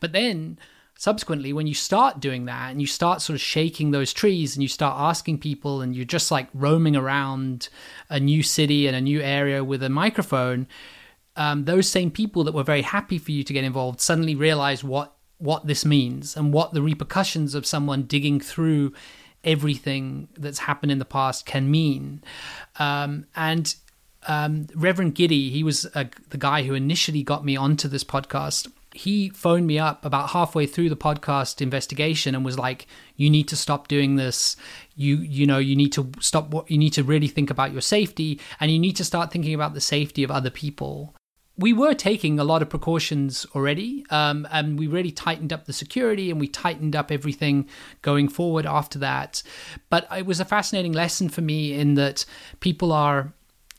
But 0.00 0.12
then 0.12 0.58
subsequently, 0.96 1.52
when 1.52 1.66
you 1.66 1.74
start 1.74 2.20
doing 2.20 2.46
that 2.46 2.70
and 2.70 2.80
you 2.80 2.86
start 2.86 3.20
sort 3.20 3.34
of 3.34 3.40
shaking 3.40 3.90
those 3.90 4.12
trees 4.12 4.56
and 4.56 4.62
you 4.62 4.68
start 4.68 4.98
asking 4.98 5.38
people 5.38 5.82
and 5.82 5.94
you're 5.94 6.04
just 6.04 6.30
like 6.30 6.48
roaming 6.54 6.96
around 6.96 7.68
a 8.08 8.18
new 8.18 8.42
city 8.42 8.86
and 8.86 8.96
a 8.96 9.00
new 9.00 9.20
area 9.20 9.62
with 9.62 9.82
a 9.82 9.90
microphone, 9.90 10.66
um, 11.36 11.64
those 11.64 11.88
same 11.88 12.10
people 12.10 12.44
that 12.44 12.54
were 12.54 12.62
very 12.62 12.82
happy 12.82 13.18
for 13.18 13.32
you 13.32 13.44
to 13.44 13.52
get 13.52 13.64
involved 13.64 14.00
suddenly 14.00 14.34
realize 14.34 14.82
what 14.82 15.14
what 15.44 15.66
this 15.66 15.84
means 15.84 16.36
and 16.36 16.52
what 16.52 16.72
the 16.72 16.80
repercussions 16.80 17.54
of 17.54 17.66
someone 17.66 18.04
digging 18.04 18.40
through 18.40 18.94
everything 19.44 20.26
that's 20.38 20.60
happened 20.60 20.90
in 20.90 20.98
the 20.98 21.04
past 21.04 21.44
can 21.44 21.70
mean. 21.70 22.22
Um, 22.78 23.26
and 23.36 23.74
um, 24.26 24.68
Reverend 24.74 25.14
Giddy, 25.14 25.50
he 25.50 25.62
was 25.62 25.86
uh, 25.94 26.04
the 26.30 26.38
guy 26.38 26.62
who 26.62 26.72
initially 26.72 27.22
got 27.22 27.44
me 27.44 27.56
onto 27.56 27.88
this 27.88 28.04
podcast. 28.04 28.72
He 28.94 29.28
phoned 29.28 29.66
me 29.66 29.78
up 29.78 30.04
about 30.04 30.30
halfway 30.30 30.66
through 30.66 30.88
the 30.88 30.96
podcast 30.96 31.60
investigation 31.60 32.34
and 32.34 32.44
was 32.44 32.58
like, 32.58 32.86
"You 33.16 33.28
need 33.28 33.48
to 33.48 33.56
stop 33.56 33.88
doing 33.88 34.14
this. 34.16 34.56
You 34.96 35.16
you 35.16 35.46
know 35.46 35.58
you 35.58 35.74
need 35.76 35.92
to 35.94 36.10
stop. 36.20 36.50
What 36.50 36.70
you 36.70 36.78
need 36.78 36.92
to 36.92 37.02
really 37.02 37.26
think 37.26 37.50
about 37.50 37.72
your 37.72 37.80
safety, 37.80 38.40
and 38.60 38.70
you 38.70 38.78
need 38.78 38.96
to 38.96 39.04
start 39.04 39.32
thinking 39.32 39.52
about 39.52 39.74
the 39.74 39.80
safety 39.80 40.22
of 40.22 40.30
other 40.30 40.50
people." 40.50 41.12
We 41.56 41.72
were 41.72 41.94
taking 41.94 42.38
a 42.38 42.44
lot 42.44 42.62
of 42.62 42.68
precautions 42.68 43.46
already, 43.54 44.04
um, 44.10 44.46
and 44.50 44.78
we 44.78 44.86
really 44.86 45.12
tightened 45.12 45.52
up 45.52 45.66
the 45.66 45.72
security 45.72 46.30
and 46.30 46.40
we 46.40 46.48
tightened 46.48 46.96
up 46.96 47.12
everything 47.12 47.68
going 48.02 48.28
forward 48.28 48.66
after 48.66 48.98
that. 48.98 49.42
But 49.88 50.08
it 50.16 50.26
was 50.26 50.40
a 50.40 50.44
fascinating 50.44 50.92
lesson 50.92 51.28
for 51.28 51.42
me 51.42 51.72
in 51.72 51.94
that 51.94 52.24
people 52.58 52.92
are, 52.92 53.32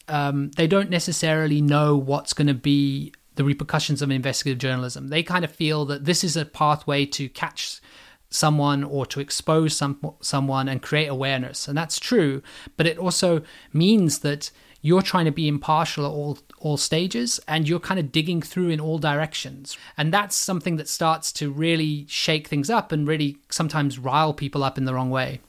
um, 0.07 0.51
they 0.51 0.67
don't 0.67 0.89
necessarily 0.89 1.59
know 1.59 1.97
what's 1.97 2.33
going 2.33 2.47
to 2.47 2.53
be 2.53 3.13
the 3.35 3.43
repercussions 3.43 4.01
of 4.01 4.09
investigative 4.09 4.59
journalism. 4.59 5.09
They 5.09 5.23
kind 5.23 5.43
of 5.43 5.51
feel 5.51 5.83
that 5.85 6.05
this 6.05 6.23
is 6.23 6.37
a 6.37 6.45
pathway 6.45 7.05
to 7.07 7.27
catch 7.27 7.81
someone 8.29 8.83
or 8.83 9.05
to 9.05 9.19
expose 9.19 9.75
some 9.75 9.99
someone 10.21 10.67
and 10.67 10.81
create 10.81 11.07
awareness, 11.07 11.67
and 11.67 11.77
that's 11.77 11.99
true. 11.99 12.41
But 12.77 12.87
it 12.87 12.97
also 12.97 13.41
means 13.73 14.19
that 14.19 14.51
you're 14.85 15.01
trying 15.01 15.25
to 15.25 15.31
be 15.31 15.47
impartial 15.47 16.05
at 16.05 16.11
all 16.11 16.37
all 16.59 16.77
stages 16.77 17.39
and 17.47 17.67
you're 17.67 17.79
kind 17.79 17.99
of 17.99 18.11
digging 18.11 18.41
through 18.41 18.69
in 18.69 18.79
all 18.79 18.99
directions. 18.99 19.75
And 19.97 20.13
that's 20.13 20.35
something 20.35 20.77
that 20.77 20.87
starts 20.87 21.31
to 21.33 21.51
really 21.51 22.05
shake 22.07 22.47
things 22.47 22.69
up 22.69 22.91
and 22.91 23.07
really 23.07 23.37
sometimes 23.49 23.97
rile 23.97 24.33
people 24.33 24.63
up 24.63 24.77
in 24.77 24.85
the 24.85 24.93
wrong 24.93 25.09
way. 25.09 25.41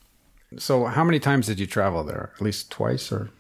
So, 0.59 0.87
how 0.87 1.05
many 1.05 1.19
times 1.19 1.47
did 1.47 1.61
you 1.61 1.67
travel 1.67 2.03
there? 2.03 2.33
At 2.37 2.41
least 2.41 2.71
twice, 2.71 3.13
or? 3.13 3.31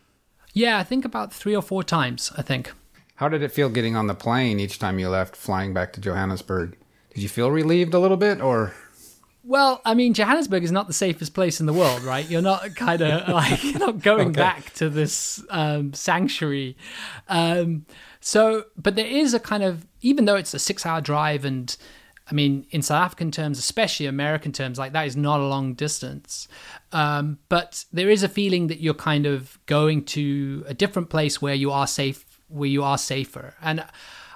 Yeah 0.53 0.79
i 0.79 0.85
think 0.85 1.05
about 1.07 1.33
three 1.33 1.57
or 1.57 1.63
four 1.63 1.83
times 1.83 2.31
i 2.37 2.43
think. 2.43 2.73
How 3.17 3.31
did 3.31 3.43
it 3.43 3.53
feel 3.53 3.71
getting 3.71 3.97
on 3.97 4.07
the 4.07 4.15
plane 4.15 4.61
each 4.61 4.79
time 4.79 4.99
you 4.99 5.09
left, 5.09 5.35
flying 5.35 5.73
back 5.73 5.95
to 5.95 6.03
Johannesburg? 6.03 6.77
Did 7.15 7.23
you 7.23 7.31
feel 7.31 7.51
relieved 7.51 7.95
a 7.95 7.99
little 7.99 8.19
bit, 8.19 8.43
or 8.43 8.75
Well, 9.49 9.81
I 9.85 9.95
mean, 9.95 10.13
Johannesburg 10.13 10.65
is 10.65 10.73
not 10.73 10.89
the 10.89 10.93
safest 10.93 11.33
place 11.33 11.61
in 11.61 11.67
the 11.67 11.73
world, 11.73 12.03
right? 12.03 12.29
You're 12.29 12.43
not 12.43 12.75
kind 12.75 13.01
of 13.01 13.29
like 13.33 13.63
you're 13.63 13.79
not 13.79 14.03
going 14.03 14.31
Okay. 14.31 14.41
back 14.41 14.73
to 14.75 14.89
this 14.89 15.41
um, 15.51 15.93
sanctuary. 15.95 16.77
Um, 17.29 17.87
so, 18.21 18.65
but 18.77 18.97
there 18.97 19.07
is 19.07 19.35
a 19.35 19.41
kind 19.41 19.63
of 19.63 19.87
even 20.01 20.25
though 20.25 20.35
it's 20.35 20.53
a 20.53 20.59
six-hour 20.59 21.01
drive, 21.01 21.45
and 21.45 21.77
I 22.29 22.35
mean, 22.35 22.67
in 22.71 22.83
South 22.83 23.05
African 23.05 23.31
terms, 23.31 23.59
especially 23.61 24.07
American 24.07 24.51
terms, 24.51 24.79
like 24.79 24.93
that 24.95 25.07
is 25.07 25.17
not 25.17 25.39
a 25.39 25.47
long 25.47 25.75
distance. 25.75 26.49
Um, 26.91 27.39
but 27.49 27.85
there 27.93 28.11
is 28.11 28.25
a 28.25 28.29
feeling 28.29 28.67
that 28.67 28.81
you're 28.81 28.95
kind 28.95 29.27
of 29.27 29.61
going 29.67 30.05
to 30.07 30.65
a 30.67 30.75
different 30.75 31.09
place 31.09 31.41
where 31.41 31.55
you 31.55 31.71
are 31.71 31.87
safe, 31.87 32.41
where 32.49 32.69
you 32.69 32.83
are 32.83 32.99
safer, 32.99 33.55
and 33.63 33.85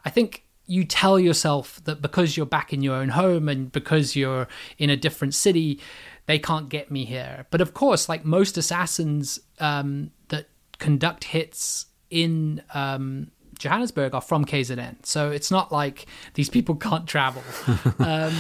I 0.05 0.11
think 0.11 0.45
you 0.71 0.85
tell 0.85 1.19
yourself 1.19 1.83
that 1.83 2.01
because 2.01 2.37
you're 2.37 2.47
back 2.47 2.73
in 2.73 2.81
your 2.81 2.95
own 2.95 3.09
home 3.09 3.49
and 3.49 3.73
because 3.73 4.15
you're 4.15 4.47
in 4.79 4.89
a 4.89 4.97
different 4.97 5.35
city, 5.35 5.81
they 6.27 6.39
can't 6.39 6.69
get 6.69 6.93
me 6.93 7.05
here. 7.05 7.45
But 7.51 7.61
of 7.61 7.75
course, 7.75 8.09
like 8.09 8.25
most 8.25 8.57
assassins 8.57 9.41
um, 9.59 10.13
that 10.29 10.47
conduct 10.79 11.25
hits 11.25 11.87
in 12.09 12.63
um, 12.73 13.33
Johannesburg 13.59 14.15
are 14.15 14.21
from 14.21 14.45
KZN. 14.45 15.05
So 15.05 15.33
it's 15.33 15.51
not 15.51 15.73
like 15.73 16.07
these 16.35 16.49
people 16.49 16.77
can't 16.77 17.09
travel. 17.09 17.43
um, 17.99 18.33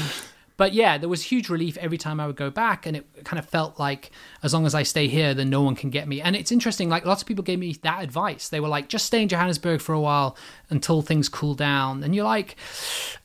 but 0.60 0.74
yeah, 0.74 0.98
there 0.98 1.08
was 1.08 1.22
huge 1.22 1.48
relief 1.48 1.78
every 1.78 1.96
time 1.96 2.20
I 2.20 2.26
would 2.26 2.36
go 2.36 2.50
back, 2.50 2.84
and 2.84 2.94
it 2.94 3.24
kind 3.24 3.38
of 3.38 3.48
felt 3.48 3.78
like 3.78 4.10
as 4.42 4.52
long 4.52 4.66
as 4.66 4.74
I 4.74 4.82
stay 4.82 5.08
here, 5.08 5.32
then 5.32 5.48
no 5.48 5.62
one 5.62 5.74
can 5.74 5.88
get 5.88 6.06
me. 6.06 6.20
And 6.20 6.36
it's 6.36 6.52
interesting, 6.52 6.90
like 6.90 7.06
lots 7.06 7.22
of 7.22 7.28
people 7.28 7.42
gave 7.42 7.58
me 7.58 7.72
that 7.82 8.04
advice. 8.04 8.50
They 8.50 8.60
were 8.60 8.68
like, 8.68 8.90
just 8.90 9.06
stay 9.06 9.22
in 9.22 9.28
Johannesburg 9.30 9.80
for 9.80 9.94
a 9.94 10.00
while 10.00 10.36
until 10.68 11.00
things 11.00 11.30
cool 11.30 11.54
down. 11.54 12.04
And 12.04 12.14
you're 12.14 12.26
like, 12.26 12.56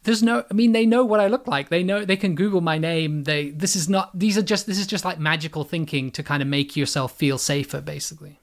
there's 0.04 0.24
no, 0.24 0.46
I 0.50 0.54
mean, 0.54 0.72
they 0.72 0.86
know 0.86 1.04
what 1.04 1.20
I 1.20 1.28
look 1.28 1.46
like. 1.46 1.68
They 1.68 1.84
know 1.84 2.06
they 2.06 2.16
can 2.16 2.36
Google 2.36 2.62
my 2.62 2.78
name. 2.78 3.26
They, 3.26 3.50
this 3.50 3.76
is 3.76 3.90
not, 3.90 4.18
these 4.18 4.38
are 4.38 4.42
just, 4.42 4.66
this 4.66 4.80
is 4.80 4.88
just 4.88 5.04
like 5.04 5.20
magical 5.20 5.66
thinking 5.66 6.12
to 6.12 6.24
kind 6.24 6.42
of 6.42 6.48
make 6.48 6.78
yourself 6.78 7.18
feel 7.18 7.38
safer, 7.38 7.82
basically. 7.82 8.40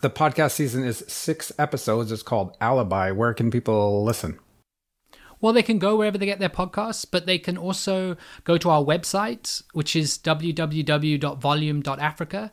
the 0.00 0.10
podcast 0.10 0.52
season 0.52 0.84
is 0.84 1.04
six 1.08 1.50
episodes? 1.58 2.12
It's 2.12 2.22
called 2.22 2.56
Alibi. 2.60 3.10
Where 3.10 3.34
can 3.34 3.50
people 3.50 4.04
listen? 4.04 4.38
Well, 5.46 5.52
they 5.52 5.62
can 5.62 5.78
go 5.78 5.94
wherever 5.94 6.18
they 6.18 6.26
get 6.26 6.40
their 6.40 6.48
podcasts, 6.48 7.06
but 7.08 7.26
they 7.26 7.38
can 7.38 7.56
also 7.56 8.16
go 8.42 8.58
to 8.58 8.68
our 8.68 8.82
website, 8.82 9.62
which 9.74 9.94
is 9.94 10.18
www.volume.africa. 10.18 12.52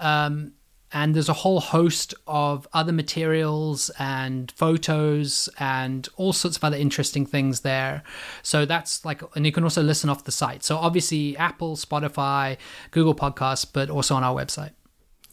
Um, 0.00 0.52
and 0.92 1.14
there's 1.14 1.28
a 1.28 1.34
whole 1.34 1.60
host 1.60 2.14
of 2.26 2.66
other 2.72 2.90
materials 2.90 3.92
and 3.96 4.50
photos 4.50 5.48
and 5.60 6.08
all 6.16 6.32
sorts 6.32 6.56
of 6.56 6.64
other 6.64 6.76
interesting 6.76 7.26
things 7.26 7.60
there. 7.60 8.02
So 8.42 8.64
that's 8.64 9.04
like, 9.04 9.22
and 9.36 9.46
you 9.46 9.52
can 9.52 9.62
also 9.62 9.80
listen 9.80 10.10
off 10.10 10.24
the 10.24 10.32
site. 10.32 10.64
So 10.64 10.78
obviously, 10.78 11.36
Apple, 11.36 11.76
Spotify, 11.76 12.56
Google 12.90 13.14
Podcasts, 13.14 13.66
but 13.72 13.88
also 13.88 14.16
on 14.16 14.24
our 14.24 14.34
website. 14.34 14.72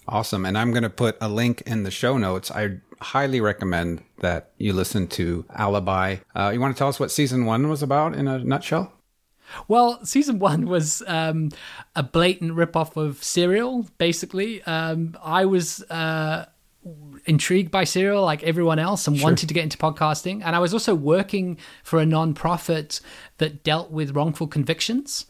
Awesome. 0.08 0.46
And 0.46 0.56
I'm 0.56 0.70
going 0.70 0.84
to 0.84 0.92
put 0.92 1.18
a 1.20 1.28
link 1.28 1.64
in 1.66 1.82
the 1.82 1.92
show 1.92 2.20
notes. 2.20 2.52
I 2.52 2.82
highly 3.02 3.42
recommend 3.42 4.04
that 4.20 4.52
you 4.58 4.74
listen 4.74 5.08
to 5.08 5.46
Alibi. 5.56 6.18
Uh, 6.36 6.52
you 6.54 6.60
want 6.60 6.76
to 6.76 6.78
tell 6.78 6.90
us 6.90 7.00
what 7.00 7.12
season 7.12 7.46
one 7.46 7.70
was 7.70 7.82
about 7.82 8.16
in 8.16 8.28
a 8.28 8.40
nutshell? 8.40 8.94
Well, 9.68 10.04
season 10.06 10.40
one 10.40 10.68
was 10.68 11.02
um, 11.08 11.50
a 11.96 12.04
blatant 12.04 12.54
ripoff 12.54 12.96
of 12.98 13.24
Serial, 13.24 13.88
basically. 13.98 14.62
Um, 14.64 15.18
I 15.24 15.46
was 15.46 15.82
uh, 15.90 16.46
intrigued 17.26 17.72
by 17.72 17.84
Serial 17.84 18.24
like 18.24 18.44
everyone 18.44 18.80
else 18.80 19.08
and 19.08 19.18
sure. 19.18 19.24
wanted 19.24 19.48
to 19.48 19.54
get 19.54 19.64
into 19.64 19.78
podcasting. 19.78 20.42
And 20.44 20.56
I 20.56 20.60
was 20.60 20.74
also 20.74 20.94
working 20.94 21.58
for 21.84 22.00
a 22.00 22.06
non-profit 22.06 23.02
that 23.38 23.64
dealt 23.64 23.92
with 23.92 24.16
wrongful 24.16 24.48
convictions 24.48 25.26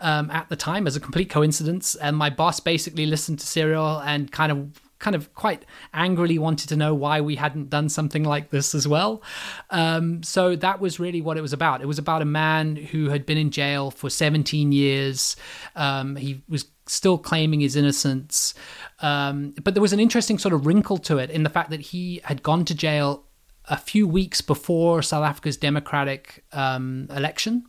um, 0.00 0.30
at 0.30 0.48
the 0.48 0.56
time 0.56 0.86
as 0.86 0.96
a 0.96 1.00
complete 1.00 1.30
coincidence. 1.30 1.94
And 1.96 2.16
my 2.16 2.30
boss 2.30 2.60
basically 2.60 3.06
listened 3.06 3.40
to 3.40 3.46
Serial 3.46 4.00
and 4.00 4.30
kind 4.30 4.52
of 4.52 4.80
kind 4.98 5.16
of 5.16 5.34
quite 5.34 5.64
angrily 5.92 6.38
wanted 6.38 6.68
to 6.68 6.76
know 6.76 6.94
why 6.94 7.20
we 7.20 7.36
hadn't 7.36 7.70
done 7.70 7.88
something 7.88 8.24
like 8.24 8.50
this 8.50 8.74
as 8.74 8.88
well. 8.88 9.22
Um, 9.70 10.22
so 10.22 10.56
that 10.56 10.80
was 10.80 10.98
really 10.98 11.20
what 11.20 11.36
it 11.36 11.40
was 11.40 11.52
about. 11.52 11.82
It 11.82 11.86
was 11.86 11.98
about 11.98 12.22
a 12.22 12.26
man 12.26 12.76
who 12.76 13.08
had 13.10 13.26
been 13.26 13.38
in 13.38 13.50
jail 13.50 13.90
for 13.90 14.08
17 14.08 14.72
years. 14.72 15.36
Um, 15.76 16.16
he 16.16 16.42
was 16.48 16.66
still 16.86 17.18
claiming 17.18 17.60
his 17.60 17.76
innocence. 17.76 18.54
Um, 19.00 19.54
but 19.62 19.74
there 19.74 19.82
was 19.82 19.92
an 19.92 20.00
interesting 20.00 20.38
sort 20.38 20.54
of 20.54 20.66
wrinkle 20.66 20.98
to 20.98 21.18
it 21.18 21.30
in 21.30 21.42
the 21.42 21.50
fact 21.50 21.70
that 21.70 21.80
he 21.80 22.20
had 22.24 22.42
gone 22.42 22.64
to 22.66 22.74
jail 22.74 23.24
a 23.66 23.76
few 23.76 24.06
weeks 24.06 24.40
before 24.40 25.02
South 25.02 25.24
Africa's 25.24 25.56
democratic 25.56 26.44
um, 26.52 27.08
election. 27.10 27.64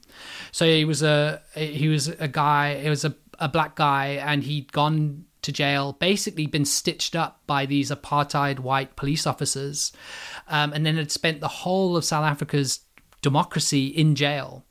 So 0.52 0.66
he 0.66 0.86
was 0.86 1.02
a 1.02 1.42
he 1.56 1.88
was 1.88 2.10
a 2.10 2.28
guy. 2.28 2.70
It 2.70 2.90
was 2.90 3.06
a, 3.06 3.16
a 3.40 3.48
black 3.48 3.76
guy, 3.76 4.20
and 4.22 4.44
he'd 4.44 4.72
gone 4.72 5.26
to 5.46 5.52
jail, 5.52 5.94
basically 5.94 6.46
been 6.46 6.66
stitched 6.66 7.16
up 7.16 7.42
by 7.48 7.66
these 7.66 7.92
apartheid 7.92 8.60
white 8.60 8.96
police 8.96 9.26
officers, 9.26 9.92
um, 10.48 10.74
and 10.74 10.86
then 10.86 10.98
had 10.98 11.12
spent 11.12 11.40
the 11.40 11.48
whole 11.48 11.96
of 11.96 12.04
South 12.04 12.26
Africa's 12.26 12.82
democracy 13.22 13.88
in 13.88 14.16
jail. 14.16 14.66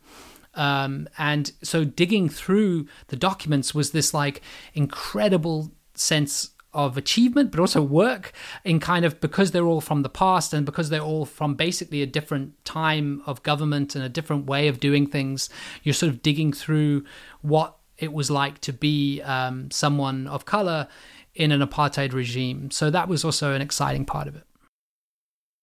Um, 0.54 1.08
and 1.18 1.50
so 1.62 1.84
digging 1.84 2.28
through 2.28 2.86
the 3.08 3.16
documents 3.16 3.74
was 3.74 3.90
this 3.90 4.14
like 4.14 4.40
incredible 4.74 5.72
sense 5.94 6.50
of 6.72 6.96
achievement, 6.96 7.50
but 7.50 7.60
also 7.60 7.80
work 7.80 8.32
in 8.64 8.80
kind 8.80 9.04
of 9.04 9.20
because 9.20 9.52
they're 9.52 9.64
all 9.64 9.80
from 9.80 10.02
the 10.02 10.08
past 10.08 10.52
and 10.52 10.66
because 10.66 10.90
they're 10.90 11.00
all 11.00 11.24
from 11.24 11.54
basically 11.54 12.02
a 12.02 12.06
different 12.06 12.62
time 12.64 13.22
of 13.26 13.42
government 13.42 13.94
and 13.94 14.04
a 14.04 14.08
different 14.08 14.46
way 14.46 14.68
of 14.68 14.80
doing 14.80 15.06
things. 15.06 15.48
You're 15.82 15.94
sort 15.94 16.10
of 16.10 16.22
digging 16.22 16.52
through 16.52 17.04
what 17.42 17.76
it 17.98 18.12
was 18.12 18.30
like 18.30 18.60
to 18.62 18.72
be 18.72 19.22
um, 19.22 19.70
someone 19.70 20.26
of 20.26 20.44
color 20.44 20.88
in 21.34 21.52
an 21.52 21.60
apartheid 21.60 22.12
regime. 22.12 22.70
So 22.70 22.90
that 22.90 23.08
was 23.08 23.24
also 23.24 23.52
an 23.52 23.62
exciting 23.62 24.04
part 24.04 24.28
of 24.28 24.36
it. 24.36 24.44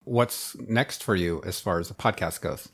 What's 0.04 0.56
next 0.58 1.02
for 1.02 1.14
you 1.14 1.42
as 1.44 1.60
far 1.60 1.78
as 1.78 1.88
the 1.88 1.94
podcast 1.94 2.40
goes? 2.40 2.68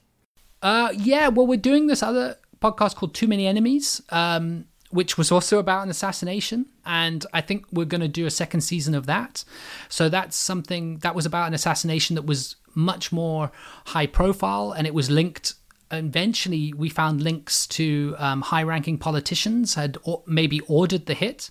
Uh, 0.63 0.93
yeah, 0.97 1.29
well, 1.29 1.47
we're 1.47 1.59
doing 1.59 1.87
this 1.87 2.03
other 2.03 2.37
podcast 2.61 2.97
called 2.97 3.15
Too 3.15 3.29
Many 3.29 3.47
Enemies, 3.47 4.03
um, 4.11 4.65
which 4.91 5.19
was 5.19 5.31
also 5.31 5.59
about 5.59 5.85
an 5.85 5.91
assassination. 5.91 6.67
And 6.85 7.25
I 7.33 7.41
think 7.41 7.67
we're 7.71 7.85
going 7.85 8.01
to 8.01 8.09
do 8.09 8.27
a 8.27 8.31
second 8.31 8.63
season 8.63 8.95
of 8.95 9.07
that. 9.07 9.45
So 9.89 10.09
that's 10.09 10.37
something 10.37 10.99
that 10.99 11.15
was 11.15 11.27
about 11.27 11.49
an 11.49 11.55
assassination 11.55 12.17
that 12.17 12.27
was 12.27 12.57
much 12.75 13.13
more 13.13 13.51
high 13.87 14.07
profile 14.07 14.73
and 14.73 14.87
it 14.87 14.95
was 14.95 15.11
linked 15.11 15.55
eventually 15.91 16.73
we 16.73 16.89
found 16.89 17.23
links 17.23 17.67
to 17.69 18.15
um, 18.19 18.43
high 18.43 18.63
ranking 18.63 18.99
politicians 18.99 19.75
had 19.75 19.99
or- 20.03 20.23
maybe 20.27 20.61
ordered 20.61 21.07
the 21.07 21.15
hit 21.15 21.51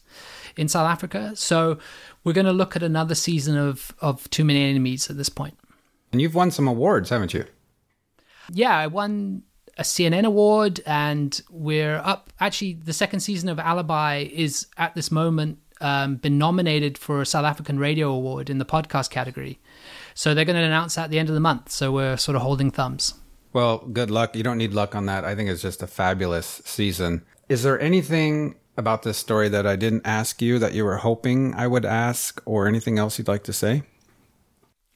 in 0.56 0.68
South 0.68 0.90
Africa. 0.90 1.32
So 1.36 1.78
we're 2.24 2.34
going 2.34 2.46
to 2.46 2.54
look 2.54 2.76
at 2.76 2.84
another 2.84 3.16
season 3.16 3.58
of, 3.58 3.96
of 4.00 4.30
Too 4.30 4.44
Many 4.44 4.64
Enemies 4.64 5.10
at 5.10 5.18
this 5.18 5.30
point. 5.30 5.58
And 6.12 6.22
you've 6.22 6.36
won 6.36 6.52
some 6.52 6.68
awards, 6.68 7.10
haven't 7.10 7.34
you? 7.34 7.46
Yeah, 8.52 8.78
I 8.78 8.88
won 8.88 9.44
a 9.78 9.84
CNN 9.84 10.26
award, 10.26 10.80
and 10.86 11.40
we're 11.50 11.98
up. 11.98 12.32
Actually, 12.40 12.74
the 12.74 12.94
second 12.94 13.20
season 13.20 13.50
of 13.50 13.60
Alibi 13.60 14.28
is 14.32 14.68
at 14.78 14.96
this 14.96 15.12
moment 15.12 15.60
um, 15.82 16.16
been 16.16 16.38
nominated 16.38 16.98
for 16.98 17.22
a 17.22 17.26
South 17.26 17.46
African 17.46 17.78
Radio 17.78 18.10
Award 18.10 18.50
in 18.50 18.58
the 18.58 18.66
podcast 18.66 19.10
category. 19.10 19.60
So 20.14 20.34
they're 20.34 20.46
going 20.46 20.56
to 20.56 20.64
announce 20.64 20.96
that 20.96 21.06
at 21.06 21.10
the 21.12 21.20
end 21.20 21.30
of 21.30 21.36
the 21.36 21.42
month. 21.42 21.70
So 21.72 21.92
we're 21.92 22.18
sort 22.18 22.36
of 22.36 22.42
holding 22.42 22.72
thumbs. 22.72 23.14
Well, 23.58 23.80
good 23.80 24.12
luck. 24.12 24.36
You 24.36 24.44
don't 24.44 24.60
need 24.60 24.76
luck 24.76 24.94
on 24.94 25.08
that. 25.08 25.26
I 25.26 25.34
think 25.34 25.50
it's 25.50 25.64
just 25.64 25.82
a 25.82 25.88
fabulous 25.88 26.62
season. 26.64 27.26
Is 27.50 27.64
there 27.64 27.80
anything 27.82 28.54
about 28.78 29.02
this 29.02 29.18
story 29.18 29.50
that 29.50 29.66
I 29.66 29.76
didn't 29.76 30.06
ask 30.06 30.44
you 30.44 30.60
that 30.60 30.76
you 30.76 30.86
were 30.86 30.98
hoping 30.98 31.56
I 31.56 31.66
would 31.66 31.84
ask, 31.84 32.40
or 32.46 32.68
anything 32.68 33.00
else 33.00 33.18
you'd 33.18 33.28
like 33.28 33.44
to 33.46 33.54
say? 33.54 33.82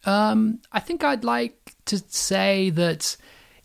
Um, 0.06 0.60
I 0.72 0.80
think 0.80 1.04
I'd 1.04 1.24
like 1.24 1.74
to 1.86 2.04
say 2.08 2.70
that 2.70 3.18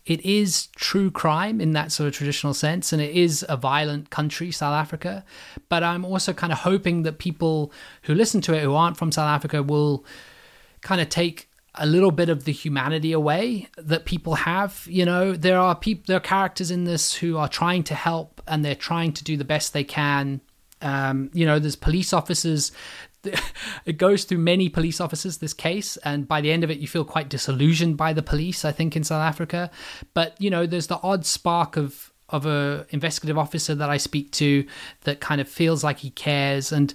it 0.07 0.25
is 0.25 0.65
true 0.75 1.11
crime 1.11 1.61
in 1.61 1.73
that 1.73 1.91
sort 1.91 2.07
of 2.07 2.15
traditional 2.15 2.55
sense, 2.55 2.91
and 2.91 2.99
it 2.99 3.15
is 3.15 3.45
a 3.47 3.55
violent 3.55 4.09
country, 4.09 4.49
South 4.49 4.73
Africa. 4.73 5.23
But 5.69 5.83
I'm 5.83 6.05
also 6.05 6.33
kind 6.33 6.51
of 6.51 6.57
hoping 6.57 7.03
that 7.03 7.19
people 7.19 7.71
who 8.01 8.15
listen 8.15 8.41
to 8.41 8.55
it 8.55 8.63
who 8.63 8.73
aren't 8.73 8.97
from 8.97 9.11
South 9.11 9.29
Africa 9.29 9.61
will 9.61 10.03
kind 10.81 10.99
of 10.99 11.09
take 11.09 11.49
a 11.77 11.85
little 11.85 12.11
bit 12.11 12.29
of 12.29 12.45
the 12.45 12.51
humanity 12.51 13.11
away 13.11 13.67
that 13.77 14.05
people 14.05 14.35
have. 14.35 14.85
You 14.89 15.05
know, 15.05 15.33
there 15.33 15.59
are 15.59 15.75
people, 15.75 16.03
there 16.07 16.17
are 16.17 16.21
characters 16.21 16.71
in 16.71 16.83
this 16.83 17.13
who 17.13 17.37
are 17.37 17.47
trying 17.47 17.83
to 17.85 17.95
help 17.95 18.41
and 18.47 18.63
they're 18.63 18.75
trying 18.75 19.13
to 19.13 19.23
do 19.23 19.37
the 19.37 19.45
best 19.45 19.73
they 19.73 19.83
can. 19.83 20.41
Um, 20.81 21.29
you 21.33 21.45
know, 21.45 21.59
there's 21.59 21.75
police 21.75 22.13
officers. 22.13 22.71
It 23.85 23.97
goes 23.97 24.23
through 24.25 24.37
many 24.39 24.69
police 24.69 25.01
officers, 25.01 25.37
this 25.37 25.53
case, 25.53 25.97
and 25.97 26.27
by 26.27 26.39
the 26.39 26.51
end 26.51 26.63
of 26.63 26.71
it, 26.71 26.79
you 26.79 26.87
feel 26.87 27.03
quite 27.05 27.29
disillusioned 27.29 27.97
by 27.97 28.13
the 28.13 28.21
police, 28.21 28.63
I 28.63 28.71
think, 28.71 28.95
in 28.95 29.03
South 29.03 29.21
Africa. 29.21 29.71
But, 30.13 30.39
you 30.41 30.49
know, 30.49 30.65
there's 30.65 30.87
the 30.87 30.99
odd 31.01 31.25
spark 31.25 31.77
of, 31.77 32.11
of 32.29 32.45
a 32.45 32.85
investigative 32.89 33.37
officer 33.37 33.75
that 33.75 33.89
I 33.89 33.97
speak 33.97 34.31
to 34.33 34.65
that 35.03 35.21
kind 35.21 35.39
of 35.39 35.47
feels 35.47 35.83
like 35.85 35.99
he 35.99 36.09
cares. 36.09 36.71
And, 36.71 36.93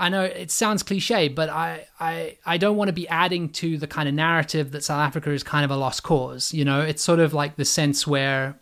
I 0.00 0.08
know 0.08 0.22
it 0.24 0.50
sounds 0.50 0.82
cliche, 0.82 1.28
but 1.28 1.50
I, 1.50 1.86
I, 2.00 2.38
I 2.46 2.56
don't 2.56 2.76
want 2.78 2.88
to 2.88 2.94
be 2.94 3.06
adding 3.08 3.50
to 3.50 3.76
the 3.76 3.86
kind 3.86 4.08
of 4.08 4.14
narrative 4.14 4.72
that 4.72 4.82
South 4.82 5.00
Africa 5.00 5.30
is 5.30 5.42
kind 5.42 5.62
of 5.62 5.70
a 5.70 5.76
lost 5.76 6.02
cause. 6.02 6.54
You 6.54 6.64
know, 6.64 6.80
it's 6.80 7.02
sort 7.02 7.20
of 7.20 7.34
like 7.34 7.56
the 7.56 7.66
sense 7.66 8.06
where 8.06 8.58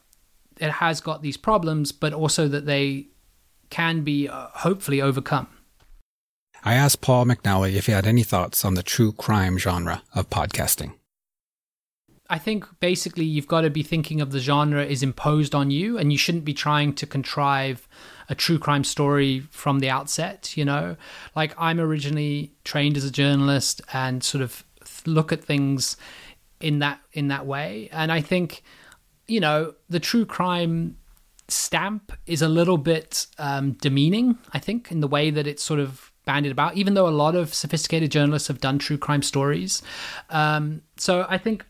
it 0.59 0.71
has 0.73 1.01
got 1.01 1.23
these 1.23 1.37
problems, 1.37 1.93
but 1.93 2.13
also 2.13 2.49
that 2.49 2.67
they 2.67 3.07
can 3.71 4.03
be 4.03 4.29
uh, 4.29 4.49
hopefully 4.53 5.01
overcome. 5.01 5.47
I 6.65 6.75
asked 6.75 7.01
Paul 7.03 7.27
McNally 7.27 7.75
if 7.75 7.87
he 7.87 7.93
had 7.93 8.07
any 8.07 8.25
thoughts 8.25 8.65
on 8.65 8.75
the 8.75 8.83
true 8.83 9.13
crime 9.13 9.59
genre 9.59 10.03
of 10.17 10.29
podcasting. 10.29 10.95
I 12.31 12.39
think 12.39 12.67
basically 12.81 13.25
you've 13.25 13.47
got 13.47 13.63
to 13.63 13.71
be 13.71 13.83
thinking 13.83 14.21
of 14.21 14.33
the 14.33 14.41
genre 14.41 14.85
is 14.85 15.03
imposed 15.03 15.55
on 15.55 15.71
you, 15.71 15.99
and 15.99 16.13
you 16.13 16.19
shouldn't 16.19 16.45
be 16.45 16.55
trying 16.55 16.93
to 16.95 17.07
contrive 17.07 17.89
a 18.29 18.35
true 18.35 18.59
crime 18.59 18.85
story 18.85 19.41
from 19.51 19.79
the 19.79 19.89
outset. 19.89 20.57
You 20.57 20.65
know, 20.65 20.97
like 21.35 21.55
I'm 21.59 21.81
originally 21.81 22.53
trained 22.65 22.97
as 22.97 23.05
a 23.05 23.11
journalist 23.11 23.81
and 23.93 24.23
sort 24.23 24.43
of 24.43 24.65
look 25.07 25.33
at 25.33 25.43
things 25.43 25.97
in 26.61 26.81
that 26.81 27.01
in 27.13 27.29
that 27.29 27.47
way, 27.47 27.89
and 27.93 28.13
I 28.13 28.21
think 28.21 28.63
you 29.27 29.41
know 29.41 29.75
the 29.89 30.01
true 30.01 30.27
crime 30.27 30.97
stamp 31.49 32.13
is 32.27 32.43
a 32.43 32.49
little 32.49 32.77
bit 32.77 33.27
um, 33.39 33.73
demeaning. 33.73 34.39
I 34.53 34.59
think 34.59 34.93
in 34.93 35.01
the 35.01 35.09
way 35.09 35.31
that 35.31 35.47
it's 35.47 35.63
sort 35.63 35.81
of 35.81 36.13
bandied 36.27 36.53
about, 36.53 36.77
even 36.77 36.93
though 36.93 37.09
a 37.09 37.11
lot 37.11 37.35
of 37.35 37.55
sophisticated 37.55 38.11
journalists 38.11 38.49
have 38.49 38.61
done 38.61 38.79
true 38.79 38.99
crime 38.99 39.23
stories. 39.23 39.83
Um, 40.29 40.83
so 40.99 41.25
I 41.27 41.39
think 41.39 41.65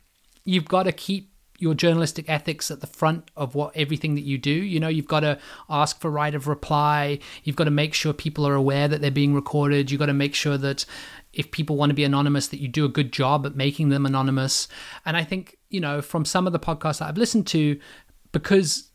you've 0.48 0.64
got 0.64 0.84
to 0.84 0.92
keep 0.92 1.30
your 1.58 1.74
journalistic 1.74 2.24
ethics 2.30 2.70
at 2.70 2.80
the 2.80 2.86
front 2.86 3.30
of 3.36 3.54
what 3.54 3.76
everything 3.76 4.14
that 4.14 4.22
you 4.22 4.38
do. 4.38 4.50
You 4.50 4.80
know, 4.80 4.88
you've 4.88 5.08
got 5.08 5.20
to 5.20 5.38
ask 5.68 6.00
for 6.00 6.10
right 6.10 6.34
of 6.34 6.48
reply. 6.48 7.18
You've 7.44 7.56
got 7.56 7.64
to 7.64 7.70
make 7.70 7.92
sure 7.92 8.14
people 8.14 8.46
are 8.46 8.54
aware 8.54 8.88
that 8.88 9.02
they're 9.02 9.10
being 9.10 9.34
recorded. 9.34 9.90
You've 9.90 9.98
got 9.98 10.06
to 10.06 10.14
make 10.14 10.34
sure 10.34 10.56
that 10.56 10.86
if 11.34 11.50
people 11.50 11.76
want 11.76 11.90
to 11.90 11.94
be 11.94 12.04
anonymous, 12.04 12.46
that 12.48 12.60
you 12.60 12.68
do 12.68 12.86
a 12.86 12.88
good 12.88 13.12
job 13.12 13.44
at 13.44 13.56
making 13.56 13.90
them 13.90 14.06
anonymous. 14.06 14.68
And 15.04 15.18
I 15.18 15.24
think, 15.24 15.58
you 15.68 15.80
know, 15.80 16.00
from 16.00 16.24
some 16.24 16.46
of 16.46 16.54
the 16.54 16.58
podcasts 16.58 17.00
that 17.00 17.08
I've 17.08 17.18
listened 17.18 17.46
to, 17.48 17.78
because 18.32 18.88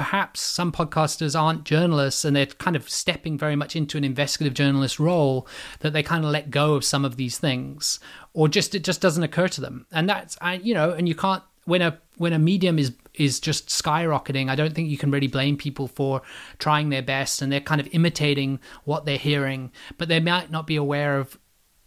perhaps 0.00 0.40
some 0.40 0.72
podcasters 0.72 1.38
aren't 1.38 1.64
journalists 1.64 2.24
and 2.24 2.34
they're 2.34 2.46
kind 2.46 2.74
of 2.74 2.88
stepping 2.88 3.36
very 3.36 3.54
much 3.54 3.76
into 3.76 3.98
an 3.98 4.04
investigative 4.04 4.54
journalist 4.54 4.98
role 4.98 5.46
that 5.80 5.92
they 5.92 6.02
kind 6.02 6.24
of 6.24 6.30
let 6.30 6.50
go 6.50 6.72
of 6.72 6.86
some 6.86 7.04
of 7.04 7.16
these 7.16 7.38
things 7.38 8.00
or 8.32 8.48
just 8.48 8.74
it 8.74 8.84
just 8.84 9.00
doesn't 9.00 9.22
occur 9.22 9.48
to 9.48 9.60
them 9.60 9.86
and 9.92 10.08
that's 10.08 10.36
you 10.62 10.74
know 10.74 10.92
and 10.92 11.08
you 11.08 11.14
can't 11.14 11.42
when 11.64 11.82
a 11.82 11.98
when 12.16 12.32
a 12.32 12.38
medium 12.38 12.78
is 12.78 12.92
is 13.14 13.40
just 13.40 13.68
skyrocketing, 13.68 14.48
I 14.48 14.54
don't 14.54 14.74
think 14.74 14.88
you 14.88 14.96
can 14.96 15.10
really 15.10 15.26
blame 15.26 15.56
people 15.56 15.88
for 15.88 16.22
trying 16.58 16.88
their 16.88 17.02
best 17.02 17.42
and 17.42 17.52
they're 17.52 17.60
kind 17.60 17.80
of 17.80 17.88
imitating 17.92 18.60
what 18.84 19.04
they're 19.04 19.18
hearing, 19.18 19.72
but 19.98 20.08
they 20.08 20.20
might 20.20 20.50
not 20.50 20.66
be 20.66 20.76
aware 20.76 21.18
of 21.18 21.38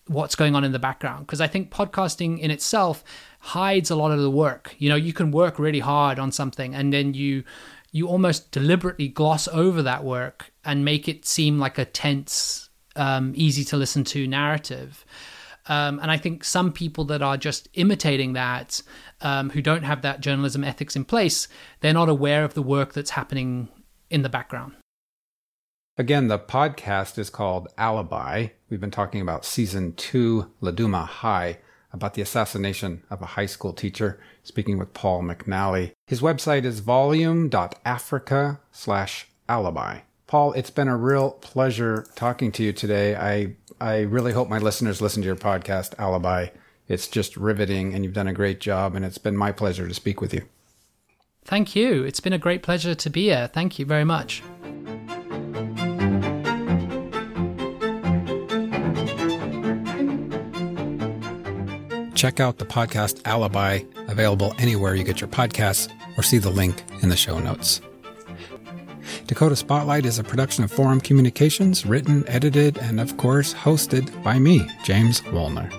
what's 0.07 0.35
going 0.35 0.53
on 0.53 0.63
in 0.63 0.73
the 0.73 0.79
background 0.79 1.25
because 1.25 1.39
I 1.39 1.47
think 1.47 1.71
podcasting 1.71 2.39
in 2.39 2.51
itself 2.51 3.03
hides 3.39 3.89
a 3.89 3.95
lot 3.95 4.11
of 4.11 4.19
the 4.19 4.29
work. 4.29 4.75
You 4.77 4.89
know, 4.89 4.95
you 4.95 5.13
can 5.13 5.31
work 5.31 5.57
really 5.57 5.79
hard 5.79 6.19
on 6.19 6.31
something 6.31 6.75
and 6.75 6.93
then 6.93 7.13
you 7.13 7.43
you 7.91 8.07
almost 8.07 8.51
deliberately 8.51 9.07
gloss 9.07 9.47
over 9.49 9.81
that 9.83 10.03
work 10.03 10.51
and 10.65 10.83
make 10.83 11.07
it 11.07 11.25
seem 11.25 11.59
like 11.59 11.77
a 11.77 11.85
tense, 11.85 12.69
um, 12.95 13.33
easy 13.35 13.63
to 13.65 13.77
listen 13.77 14.03
to 14.05 14.27
narrative. 14.27 15.05
Um, 15.67 15.99
and 15.99 16.11
I 16.11 16.17
think 16.17 16.43
some 16.43 16.71
people 16.71 17.05
that 17.05 17.21
are 17.21 17.37
just 17.37 17.69
imitating 17.73 18.33
that, 18.33 18.81
um, 19.21 19.49
who 19.49 19.61
don't 19.61 19.83
have 19.83 20.01
that 20.01 20.19
journalism 20.19 20.63
ethics 20.63 20.95
in 20.95 21.05
place, 21.05 21.47
they're 21.79 21.93
not 21.93 22.09
aware 22.09 22.43
of 22.43 22.53
the 22.53 22.61
work 22.61 22.93
that's 22.93 23.11
happening 23.11 23.69
in 24.09 24.21
the 24.21 24.29
background. 24.29 24.73
Again, 25.97 26.27
the 26.27 26.39
podcast 26.39 27.19
is 27.19 27.29
called 27.29 27.67
Alibi. 27.77 28.47
We've 28.69 28.81
been 28.81 28.91
talking 28.91 29.21
about 29.21 29.45
season 29.45 29.93
two, 29.93 30.51
Laduma 30.61 31.05
High, 31.05 31.59
about 31.93 32.15
the 32.15 32.21
assassination 32.23 33.03
of 33.11 33.21
a 33.21 33.27
high 33.27 33.45
school 33.45 33.73
teacher, 33.73 34.19
speaking 34.41 34.79
with 34.79 34.93
Paul 34.95 35.21
McNally. 35.21 35.91
His 36.07 36.19
website 36.19 36.65
is 36.65 36.79
volume.africa 36.79 38.59
slash 38.71 39.27
alibi. 39.47 39.99
Paul, 40.33 40.53
it's 40.53 40.71
been 40.71 40.87
a 40.87 40.97
real 40.97 41.29
pleasure 41.29 42.07
talking 42.15 42.51
to 42.53 42.63
you 42.63 42.73
today. 42.73 43.15
I, 43.15 43.53
I 43.79 43.99
really 43.99 44.33
hope 44.33 44.49
my 44.49 44.57
listeners 44.57 44.99
listen 44.99 45.21
to 45.21 45.27
your 45.27 45.35
podcast, 45.35 45.93
Alibi. 45.99 46.47
It's 46.87 47.07
just 47.07 47.37
riveting 47.37 47.93
and 47.93 48.03
you've 48.03 48.15
done 48.15 48.27
a 48.27 48.33
great 48.33 48.59
job, 48.59 48.95
and 48.95 49.05
it's 49.05 49.19
been 49.19 49.37
my 49.37 49.51
pleasure 49.51 49.87
to 49.87 49.93
speak 49.93 50.21
with 50.21 50.33
you. 50.33 50.41
Thank 51.45 51.75
you. 51.75 52.01
It's 52.01 52.19
been 52.19 52.33
a 52.33 52.39
great 52.39 52.63
pleasure 52.63 52.95
to 52.95 53.09
be 53.11 53.25
here. 53.25 53.47
Thank 53.47 53.77
you 53.77 53.85
very 53.85 54.05
much. 54.05 54.41
check 62.15 62.39
out 62.39 62.57
the 62.57 62.65
podcast 62.65 63.21
Alibi, 63.25 63.81
available 64.07 64.55
anywhere 64.57 64.95
you 64.95 65.03
get 65.03 65.21
your 65.21 65.27
podcasts, 65.27 65.93
or 66.17 66.23
see 66.23 66.39
the 66.39 66.49
link 66.49 66.81
in 67.03 67.09
the 67.09 67.17
show 67.17 67.37
notes. 67.37 67.81
Dakota 69.33 69.55
Spotlight 69.55 70.05
is 70.05 70.19
a 70.19 70.23
production 70.23 70.63
of 70.63 70.71
Forum 70.71 71.01
Communications, 71.01 71.87
written, 71.87 72.23
edited, 72.27 72.77
and 72.77 72.99
of 72.99 73.17
course, 73.17 73.51
hosted 73.51 74.11
by 74.21 74.37
me, 74.37 74.69
James 74.83 75.23
Wolner. 75.23 75.71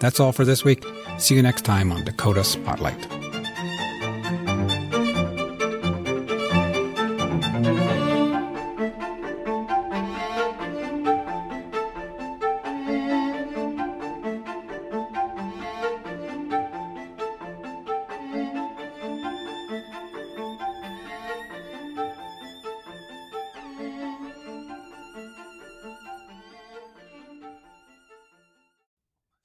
That's 0.00 0.18
all 0.18 0.32
for 0.32 0.46
this 0.46 0.64
week. 0.64 0.82
See 1.18 1.34
you 1.34 1.42
next 1.42 1.66
time 1.66 1.92
on 1.92 2.04
Dakota 2.04 2.42
Spotlight. 2.42 3.13